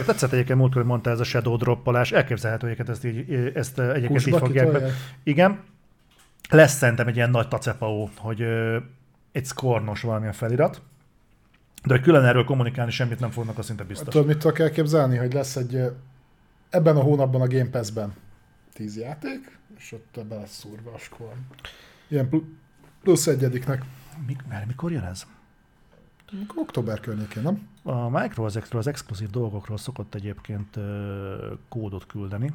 [0.05, 2.11] Tetszett egyébként múltkor, hogy mondta ez a shadow droppolás.
[2.11, 4.89] Elképzelhető, hogy ezt, így, ezt egyébként Kusba így fogják be.
[5.23, 5.59] Igen.
[6.49, 8.77] Lesz szerintem egy ilyen nagy tacepaó, hogy ö,
[9.31, 10.81] egy skornos valamilyen felirat,
[11.83, 14.13] de hogy külön erről kommunikálni semmit nem fognak, az szinte biztos.
[14.13, 15.91] Tudod, mit tudok elképzelni, hogy lesz egy
[16.69, 18.13] ebben a hónapban a Game Pass-ben
[18.73, 21.33] 10 játék, és ott ebben lesz szúrva a skor.
[22.07, 22.29] Ilyen
[23.03, 23.83] plusz egyediknek.
[24.27, 25.25] Mik, mert mikor jön ez?
[26.55, 27.67] Október környékén, nem?
[27.83, 30.79] A Micro ezekről az exkluzív dolgokról szokott egyébként
[31.69, 32.51] kódot küldeni.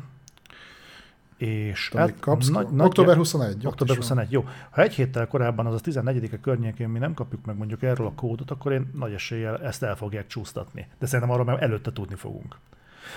[1.36, 3.66] És hát, kapsz, nagy, nagy, október 21.
[3.66, 4.48] Október 21, jó.
[4.70, 8.12] Ha egy héttel korábban, az a 14 környékén mi nem kapjuk meg mondjuk erről a
[8.12, 10.86] kódot, akkor én nagy eséllyel ezt el fogják csúsztatni.
[10.98, 12.56] De szerintem arról már előtte tudni fogunk.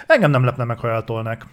[0.07, 1.47] Engem nem lepne meg, ha eltolnak.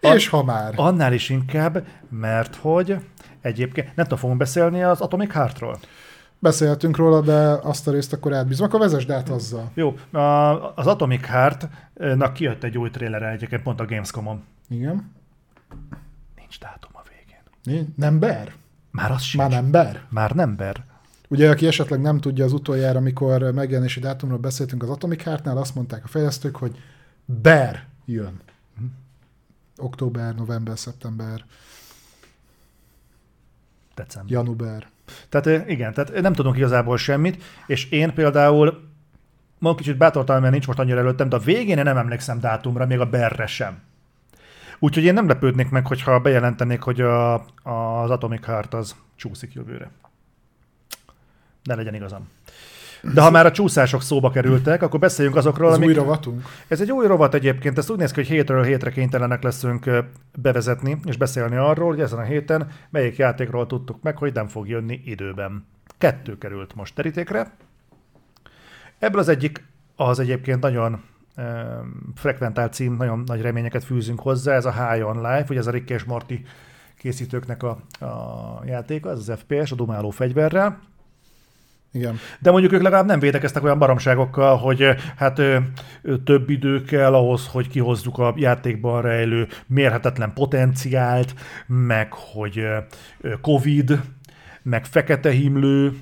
[0.00, 0.72] És ha már.
[0.76, 2.96] Annál is inkább, mert hogy
[3.40, 5.78] egyébként nem tudom, fogunk beszélni az Atomic Heartról.
[6.44, 8.66] Beszéltünk róla, de azt a részt akkor átbízom.
[8.66, 9.70] Akkor vezesd át azzal.
[9.74, 9.96] Jó,
[10.74, 14.44] az Atomic Heart-nak kijött egy új trailer egyébként pont a Gamescom-on.
[14.68, 15.12] Igen.
[16.36, 17.02] Nincs dátum a
[17.64, 17.94] végén.
[17.96, 18.54] Nem ber?
[18.90, 19.42] Már az sincs.
[19.42, 20.02] Már nem ber?
[20.08, 20.84] Már nem ber.
[21.28, 25.74] Ugye, aki esetleg nem tudja az utoljára, amikor megjelenési dátumról beszéltünk az Atomic Heartnál, azt
[25.74, 26.76] mondták a fejlesztők, hogy
[27.24, 28.40] ber jön.
[28.78, 28.84] Hm.
[29.76, 31.44] Október, november, szeptember,
[33.94, 34.32] december.
[34.32, 34.86] Januber.
[35.28, 38.92] Tehát igen, tehát nem tudunk igazából semmit, és én például
[39.58, 42.86] ma kicsit bátortalan, mert nincs most annyira előttem, de a végén én nem emlékszem dátumra,
[42.86, 43.82] még a berre sem.
[44.78, 49.90] Úgyhogy én nem lepődnék meg, hogyha bejelentenék, hogy a, az Atomic Heart az csúszik jövőre.
[51.62, 52.28] Ne legyen igazam.
[53.12, 55.88] De ha már a csúszások szóba kerültek, akkor beszéljünk azokról, Ez amik...
[55.88, 56.42] új rovatunk?
[56.68, 59.90] Ez egy új rovat egyébként, ez úgy néz ki, hogy hétről hétre kénytelenek leszünk
[60.34, 64.68] bevezetni és beszélni arról, hogy ezen a héten melyik játékról tudtuk meg, hogy nem fog
[64.68, 65.66] jönni időben.
[65.98, 67.52] Kettő került most terítékre.
[68.98, 69.64] Ebből az egyik
[69.96, 71.02] az egyébként nagyon
[72.14, 75.70] frekventált cím, nagyon nagy reményeket fűzünk hozzá, ez a High on Life, ugye ez a
[75.70, 76.34] Rick és Morty
[76.98, 80.78] készítőknek a, a játéka, ez az FPS, a dumáló fegyverrel.
[81.94, 82.18] Igen.
[82.38, 84.86] De mondjuk ők legalább nem védekeztek olyan baromságokkal, hogy
[85.16, 85.58] hát ö,
[86.02, 91.34] ö, több idő kell ahhoz, hogy kihozzuk a játékban rejlő mérhetetlen potenciált,
[91.66, 92.78] meg hogy ö,
[93.40, 94.00] Covid,
[94.62, 95.96] meg fekete himlő,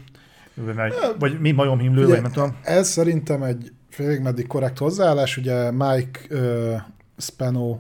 [0.55, 2.57] vagy, vagy mi majomhimlő, vagy nem tudom.
[2.63, 6.81] Ez szerintem egy félig meddig korrekt hozzáállás, ugye Mike uh,
[7.17, 7.79] Spano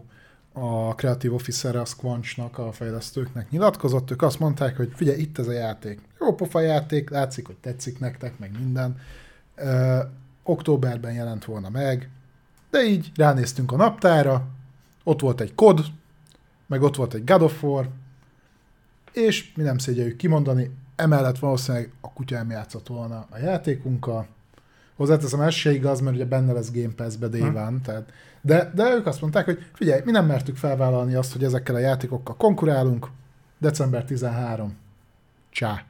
[0.52, 5.46] a Creative Officer a Squanchnak, a fejlesztőknek nyilatkozott, ők azt mondták, hogy figyelj, itt ez
[5.46, 6.00] a játék.
[6.22, 9.00] Jó pofa játék, látszik, hogy tetszik nektek, meg minden.
[9.54, 9.98] Ö,
[10.42, 12.10] októberben jelent volna meg,
[12.70, 14.46] de így ránéztünk a naptára,
[15.04, 15.84] ott volt egy kod,
[16.66, 17.88] meg ott volt egy God of War,
[19.12, 24.26] és mi nem szégyeljük kimondani, emellett valószínűleg a kutyám játszott volna a játékunkkal,
[24.96, 27.76] Hozzáteszem, ez se igaz, mert ugye benne lesz Game Pass-be Day hm.
[27.82, 31.74] tehát, de, de ők azt mondták, hogy figyelj, mi nem mertük felvállalni azt, hogy ezekkel
[31.74, 33.08] a játékokkal konkurálunk,
[33.58, 34.76] december 13.
[35.50, 35.84] Csá.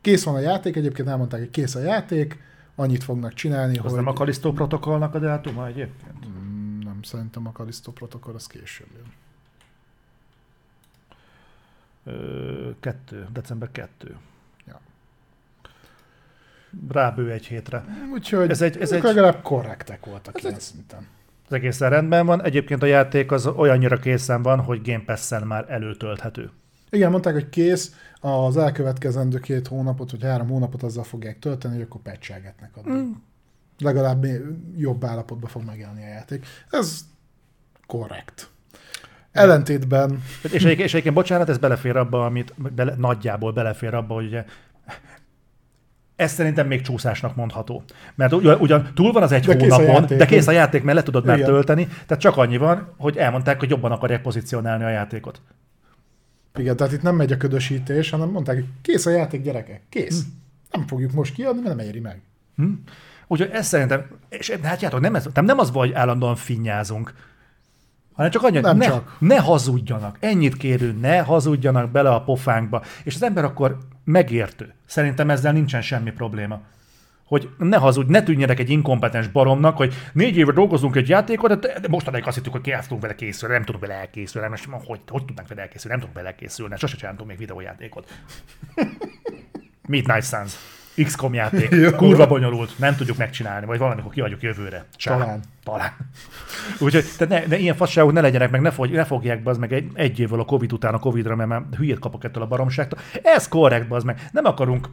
[0.00, 2.38] Kész van a játék, egyébként elmondták, hogy kész a játék,
[2.74, 3.92] annyit fognak csinálni, Az hogy...
[3.94, 6.26] nem a Kalisztó protokollnak a dátuma egyébként?
[6.26, 9.12] Mm, Nem, szerintem a Kalisztó protokoll az később jön.
[12.04, 14.16] Ö, kettő, december 2.
[14.66, 14.80] Ja.
[16.88, 17.84] Rábő egy hétre.
[18.12, 21.06] Úgyhogy Ez egy- ez egy- legalább korrektek voltak Ez ilyen egy- szinten.
[21.46, 22.42] Az egészen rendben van.
[22.44, 26.50] Egyébként a játék az olyannyira készen van, hogy Game Pass-en már előtölthető.
[26.90, 31.82] Igen, mondták, hogy kész, az elkövetkezendő két hónapot, vagy három hónapot azzal fogják tölteni, hogy
[31.82, 32.92] akkor patchelgetnek addig.
[32.92, 33.10] Mm.
[33.78, 34.26] Legalább
[34.76, 36.46] jobb állapotban fog megjelenni a játék.
[36.70, 37.00] Ez
[37.86, 38.50] korrekt.
[39.32, 44.26] Ellentétben, És egyébként, és egyébként bocsánat, ez belefér abba, amit bele, nagyjából belefér abba, hogy
[44.26, 44.44] ugye
[46.16, 47.82] ez szerintem még csúszásnak mondható.
[48.14, 50.18] Mert ugyan, ugyan túl van az egy De kész hónapon, játék.
[50.18, 51.48] de kész a játék, mert le tudod már Igen.
[51.48, 55.40] tölteni, tehát csak annyi van, hogy elmondták, hogy jobban akarják pozícionálni a játékot.
[56.58, 60.22] Igen, tehát itt nem megy a ködösítés, hanem mondták, hogy kész a játék, gyerekek, kész.
[60.70, 62.20] Nem fogjuk most kiadni, mert nem éri meg.
[62.56, 62.72] Hm?
[63.26, 67.14] Úgyhogy ez szerintem, és hát játok, nem, ez, nem, az, hogy állandóan finnyázunk,
[68.14, 69.16] hanem csak annyi, hogy Nem ne, csak.
[69.18, 70.16] ne hazudjanak.
[70.20, 72.82] Ennyit kérünk, ne hazudjanak bele a pofánkba.
[73.04, 74.74] És az ember akkor megértő.
[74.86, 76.60] Szerintem ezzel nincsen semmi probléma.
[77.30, 81.88] Hogy ne hazudj, ne tűnjenek egy inkompetens baromnak, hogy négy éve dolgozunk egy játékot, de,
[81.88, 85.00] mostanáig azt hittük, hogy ki el tudunk vele készülni, nem tudunk vele elkészülni, most hogy,
[85.08, 88.08] hogy tudnánk vele elkészülni, nem tudunk vele elkészülni, sose csináltunk még videójátékot.
[89.88, 90.54] Midnight Suns.
[91.04, 91.70] XCOM játék.
[91.70, 91.90] Jó.
[91.90, 94.84] Kurva bonyolult, nem tudjuk megcsinálni, vagy valamikor kiadjuk jövőre.
[94.96, 95.18] Csá.
[95.18, 95.40] Talán.
[95.64, 95.92] Talán.
[96.84, 99.72] Úgyhogy tehát ne, ne, ilyen fasságok ne legyenek, meg ne, fog, ne fogják az meg
[99.72, 102.98] egy, egy évvel a Covid után a Covidra, mert már hülyét kapok ettől a baromságtól.
[103.22, 104.28] Ez korrekt, az meg.
[104.32, 104.88] Nem akarunk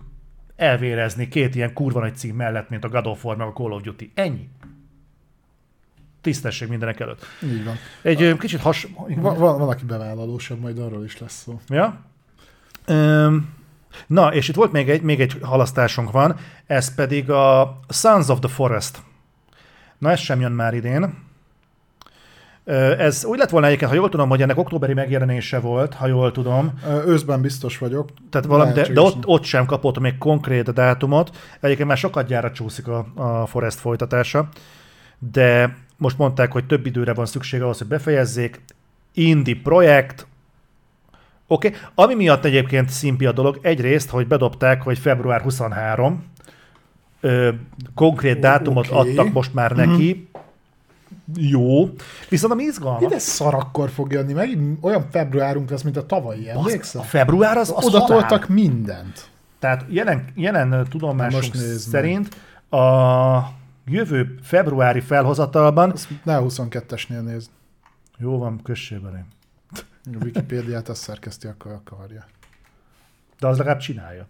[0.58, 3.72] elvérezni két ilyen kurva nagy cím mellett, mint a God of War, meg a Call
[3.72, 4.12] of Duty.
[4.14, 4.50] Ennyi.
[6.22, 7.26] Tisztesség mindenek előtt.
[7.44, 7.76] Így van.
[8.02, 8.88] Egy ö, kicsit has...
[9.08, 11.60] Va- van, van, aki bevállalósabb, majd arról is lesz szó.
[11.68, 12.00] Ja?
[12.86, 13.50] Öm,
[14.08, 16.36] na, és itt volt még egy, még egy halasztásunk van,
[16.66, 19.02] ez pedig a Sons of the Forest.
[19.98, 21.26] Na, ez sem jön már idén.
[22.98, 26.32] Ez úgy lett volna egyébként, ha jól tudom, hogy ennek októberi megjelenése volt, ha jól
[26.32, 26.80] tudom.
[27.06, 28.10] Őszben biztos vagyok.
[28.30, 31.36] Tehát valami, de, de ott, ott sem kapott még konkrét dátumot.
[31.60, 34.50] Egyébként már sokat gyára csúszik a, a Forest folytatása,
[35.32, 38.62] de most mondták, hogy több időre van szükség ahhoz, hogy befejezzék.
[39.14, 40.28] Indie projekt,
[41.48, 41.80] Oké, okay.
[41.96, 46.24] ami miatt egyébként szimpi a dolog, egyrészt, hogy bedobták, hogy február 23,
[47.22, 47.50] ö,
[47.96, 49.10] konkrét dátumot oké.
[49.10, 50.30] adtak most már neki,
[51.36, 51.90] jó,
[52.30, 56.50] viszont ami izgalmas, Ide szar akkor fog jönni, megint olyan februárunk lesz, mint a tavalyi,
[56.50, 57.02] emlékszel?
[57.02, 59.30] a február az, az Oda toltak mindent.
[59.60, 62.36] Tehát jelen, jelen tudomásunk szerint
[62.70, 63.50] a
[63.86, 67.50] jövő februári felhozatalban, Azt ne 22-esnél nézd.
[68.18, 69.28] jó van, kössében
[70.06, 72.26] A Wikipédiát azt szerkeszti, akkor akarja.
[73.40, 74.28] de az legalább csinálja.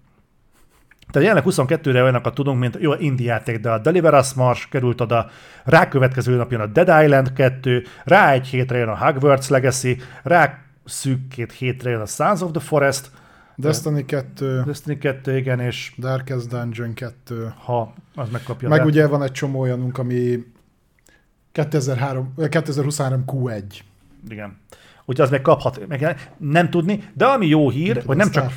[1.12, 5.02] Tehát jelenleg 22-re olyanokat tudunk, mint jó, indie játék, de a Deliver Us Mars került
[5.02, 5.30] oda,
[5.64, 9.98] rá következő nap jön a Dead Island 2, rá egy hétre jön a Hogwarts Legacy,
[10.24, 13.12] rá szűk két hétre jön a Sons of the Forest,
[13.60, 19.08] Destiny 2, Destiny 2, igen, és Darkest Dungeon 2, ha az megkapja meg a ugye
[19.08, 20.46] van egy csomó olyanunk, ami
[21.52, 23.64] 2003, ö, 2023 Q1.
[24.30, 24.58] Igen.
[25.06, 28.52] Úgyhogy az meg kaphat, meg nem tudni, de ami jó hír, hogy nem csak...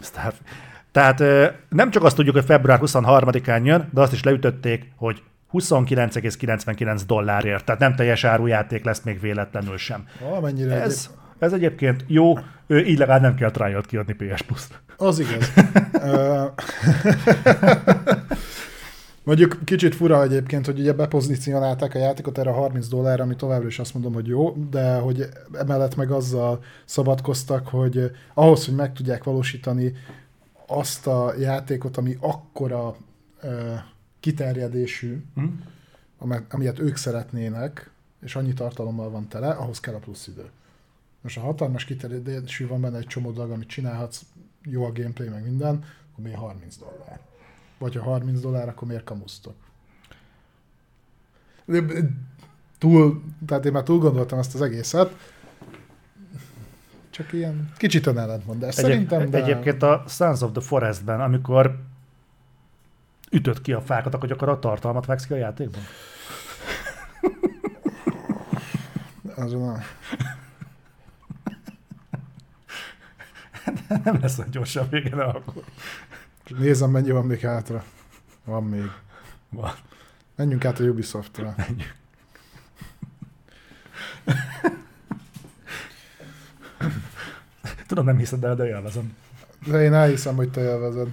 [0.00, 0.71] Starfield.
[0.92, 1.22] Tehát
[1.68, 5.22] nem csak azt tudjuk, hogy február 23-án jön, de azt is leütötték, hogy
[5.52, 10.06] 29,99 dollárért, tehát nem teljes árujáték lesz még véletlenül sem.
[10.20, 11.10] Valamennyire Ez, Ez...
[11.38, 14.80] ez egyébként jó, ö, így legalább nem kell trial kiadni PS Plus-t.
[14.96, 15.52] Az igaz.
[19.24, 23.66] Mondjuk kicsit fura egyébként, hogy ugye bepozícionálták a játékot erre a 30 dollárra, ami továbbra
[23.66, 28.92] is azt mondom, hogy jó, de hogy emellett meg azzal szabadkoztak, hogy ahhoz, hogy meg
[28.92, 29.92] tudják valósítani
[30.78, 32.96] azt a játékot, ami akkora
[33.40, 33.74] ö,
[34.20, 35.44] kiterjedésű, Hm?
[36.18, 37.90] ame- amilyet ők szeretnének,
[38.22, 40.50] és annyi tartalommal van tele, ahhoz kell a plusz idő.
[41.20, 44.22] Most a hatalmas kiterjedésű van benne egy csomó dolog, amit csinálhatsz,
[44.64, 47.20] jó a gameplay, meg minden, akkor miért 30 dollár?
[47.78, 49.54] Vagy ha 30 dollár, akkor miért kamusztok?
[52.78, 55.16] Túl, tehát én már túl gondoltam ezt az egészet,
[57.12, 59.42] csak ilyen kicsit önellentmondás Egyéb, szerintem, de...
[59.42, 61.78] Egyébként a Sons of the Forestben, amikor
[63.30, 65.82] ütött ki a fákat, akkor gyakorlatilag a tartalmat vágsz ki a játékban.
[69.34, 69.78] Azon a...
[74.04, 75.62] Nem lesz olyan gyorsan vége, de akkor
[76.58, 77.84] Nézem, mennyi van még hátra.
[78.44, 78.90] Van még.
[79.48, 79.72] van.
[80.36, 81.54] Menjünk át a Ubisoftra.
[87.92, 89.16] Tudom, nem hiszed el, de élvezem.
[89.66, 91.06] De én elhiszem, hogy te élvezed.